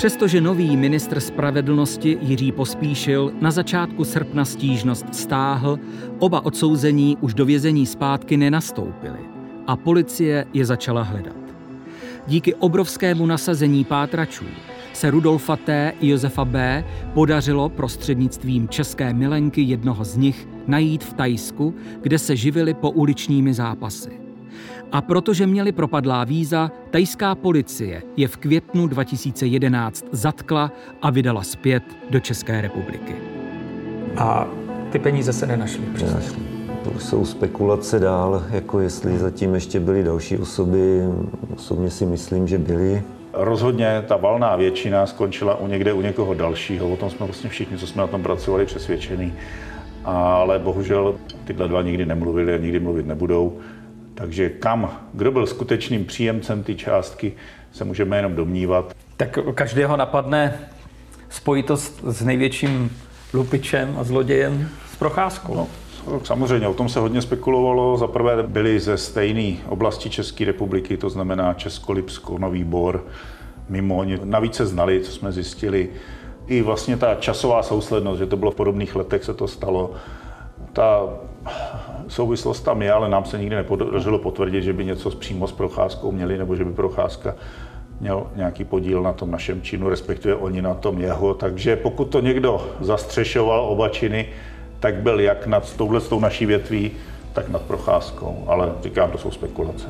Přestože 0.00 0.40
nový 0.40 0.76
ministr 0.76 1.20
spravedlnosti 1.20 2.18
Jiří 2.20 2.52
Pospíšil 2.52 3.32
na 3.40 3.50
začátku 3.50 4.04
srpna 4.04 4.44
stížnost 4.44 5.14
stáhl, 5.14 5.78
oba 6.18 6.44
odsouzení 6.44 7.16
už 7.20 7.34
do 7.34 7.44
vězení 7.44 7.86
zpátky 7.86 8.36
nenastoupili 8.36 9.18
a 9.66 9.76
policie 9.76 10.46
je 10.52 10.64
začala 10.64 11.02
hledat. 11.02 11.36
Díky 12.26 12.54
obrovskému 12.54 13.26
nasazení 13.26 13.84
pátračů 13.84 14.44
se 14.92 15.10
Rudolfa 15.10 15.56
T. 15.56 15.92
i 16.00 16.08
Josefa 16.08 16.44
B. 16.44 16.84
podařilo 17.14 17.68
prostřednictvím 17.68 18.68
české 18.68 19.14
milenky 19.14 19.62
jednoho 19.62 20.04
z 20.04 20.16
nich 20.16 20.48
najít 20.66 21.04
v 21.04 21.12
Tajsku, 21.12 21.74
kde 22.00 22.18
se 22.18 22.36
živili 22.36 22.74
po 22.74 22.90
uličními 22.90 23.54
zápasy. 23.54 24.19
A 24.92 25.00
protože 25.00 25.46
měli 25.46 25.72
propadlá 25.72 26.24
víza, 26.24 26.70
tajská 26.90 27.34
policie 27.34 28.02
je 28.16 28.28
v 28.28 28.36
květnu 28.36 28.86
2011 28.86 30.04
zatkla 30.12 30.72
a 31.02 31.10
vydala 31.10 31.42
zpět 31.42 31.82
do 32.10 32.20
České 32.20 32.60
republiky. 32.60 33.14
A 34.16 34.48
ty 34.92 34.98
peníze 34.98 35.32
se 35.32 35.46
nenašly. 35.46 35.84
Nenašly. 36.02 36.42
To 36.84 36.90
už 36.90 37.02
jsou 37.02 37.24
spekulace 37.24 37.98
dál, 37.98 38.44
jako 38.50 38.80
jestli 38.80 39.18
zatím 39.18 39.54
ještě 39.54 39.80
byly 39.80 40.04
další 40.04 40.38
osoby. 40.38 41.00
Osobně 41.54 41.90
si 41.90 42.06
myslím, 42.06 42.48
že 42.48 42.58
byly. 42.58 43.02
Rozhodně 43.32 44.04
ta 44.08 44.16
valná 44.16 44.56
většina 44.56 45.06
skončila 45.06 45.60
u 45.60 45.66
někde 45.66 45.92
u 45.92 46.00
někoho 46.00 46.34
dalšího. 46.34 46.90
O 46.90 46.96
tom 46.96 47.10
jsme 47.10 47.26
vlastně 47.26 47.50
všichni, 47.50 47.78
co 47.78 47.86
jsme 47.86 48.00
na 48.00 48.06
tom 48.06 48.22
pracovali, 48.22 48.66
přesvědčení. 48.66 49.32
Ale 50.04 50.58
bohužel 50.58 51.14
tyhle 51.44 51.68
dva 51.68 51.82
nikdy 51.82 52.06
nemluvili 52.06 52.54
a 52.54 52.56
nikdy 52.56 52.80
mluvit 52.80 53.06
nebudou. 53.06 53.58
Takže 54.20 54.48
kam, 54.48 54.90
kdo 55.12 55.32
byl 55.32 55.46
skutečným 55.46 56.04
příjemcem 56.04 56.62
té 56.62 56.74
částky, 56.74 57.32
se 57.72 57.84
můžeme 57.84 58.16
jenom 58.16 58.34
domnívat. 58.34 58.92
Tak 59.16 59.38
každého 59.54 59.96
napadne 59.96 60.58
spojitost 61.28 62.00
s 62.04 62.22
největším 62.22 62.96
lupičem 63.34 63.96
a 63.98 64.04
zlodějem 64.04 64.68
s 64.92 64.96
procházkou. 64.96 65.54
No, 65.54 65.66
samozřejmě, 66.24 66.68
o 66.68 66.74
tom 66.74 66.88
se 66.88 67.00
hodně 67.00 67.22
spekulovalo. 67.22 67.96
Za 67.96 68.06
prvé 68.06 68.42
byli 68.42 68.80
ze 68.80 68.96
stejné 68.96 69.56
oblasti 69.68 70.10
České 70.10 70.44
republiky, 70.44 70.96
to 70.96 71.10
znamená 71.10 71.54
Českolipsko, 71.54 72.38
Nový 72.38 72.64
Bor, 72.64 73.04
Mimoň. 73.68 74.18
Navíc 74.24 74.54
se 74.54 74.66
znali, 74.66 75.00
co 75.00 75.12
jsme 75.12 75.32
zjistili. 75.32 75.88
I 76.46 76.62
vlastně 76.62 76.96
ta 76.96 77.14
časová 77.14 77.62
souslednost, 77.62 78.18
že 78.18 78.26
to 78.26 78.36
bylo 78.36 78.50
v 78.50 78.54
podobných 78.54 78.96
letech, 78.96 79.24
se 79.24 79.34
to 79.34 79.48
stalo. 79.48 79.94
Ta 80.72 81.08
souvislost 82.10 82.60
tam 82.60 82.82
je, 82.82 82.92
ale 82.92 83.08
nám 83.08 83.24
se 83.24 83.38
nikdy 83.38 83.56
nepodařilo 83.56 84.18
potvrdit, 84.18 84.62
že 84.62 84.72
by 84.72 84.84
něco 84.84 85.10
přímo 85.10 85.48
s 85.48 85.52
procházkou 85.52 86.12
měli, 86.12 86.38
nebo 86.38 86.56
že 86.56 86.64
by 86.64 86.72
procházka 86.72 87.34
měl 88.00 88.26
nějaký 88.36 88.64
podíl 88.64 89.02
na 89.02 89.12
tom 89.12 89.30
našem 89.30 89.62
činu, 89.62 89.88
respektive 89.88 90.34
oni 90.34 90.62
na 90.62 90.74
tom 90.74 91.00
jeho. 91.00 91.34
Takže 91.34 91.76
pokud 91.76 92.04
to 92.04 92.20
někdo 92.20 92.66
zastřešoval 92.80 93.60
oba 93.60 93.88
činy, 93.88 94.26
tak 94.80 94.94
byl 94.94 95.20
jak 95.20 95.46
nad 95.46 95.76
touhle 95.76 96.00
naší 96.20 96.46
větví, 96.46 96.90
tak 97.32 97.48
nad 97.48 97.62
procházkou. 97.62 98.44
Ale 98.46 98.72
říkám, 98.82 99.10
to 99.10 99.18
jsou 99.18 99.30
spekulace. 99.30 99.86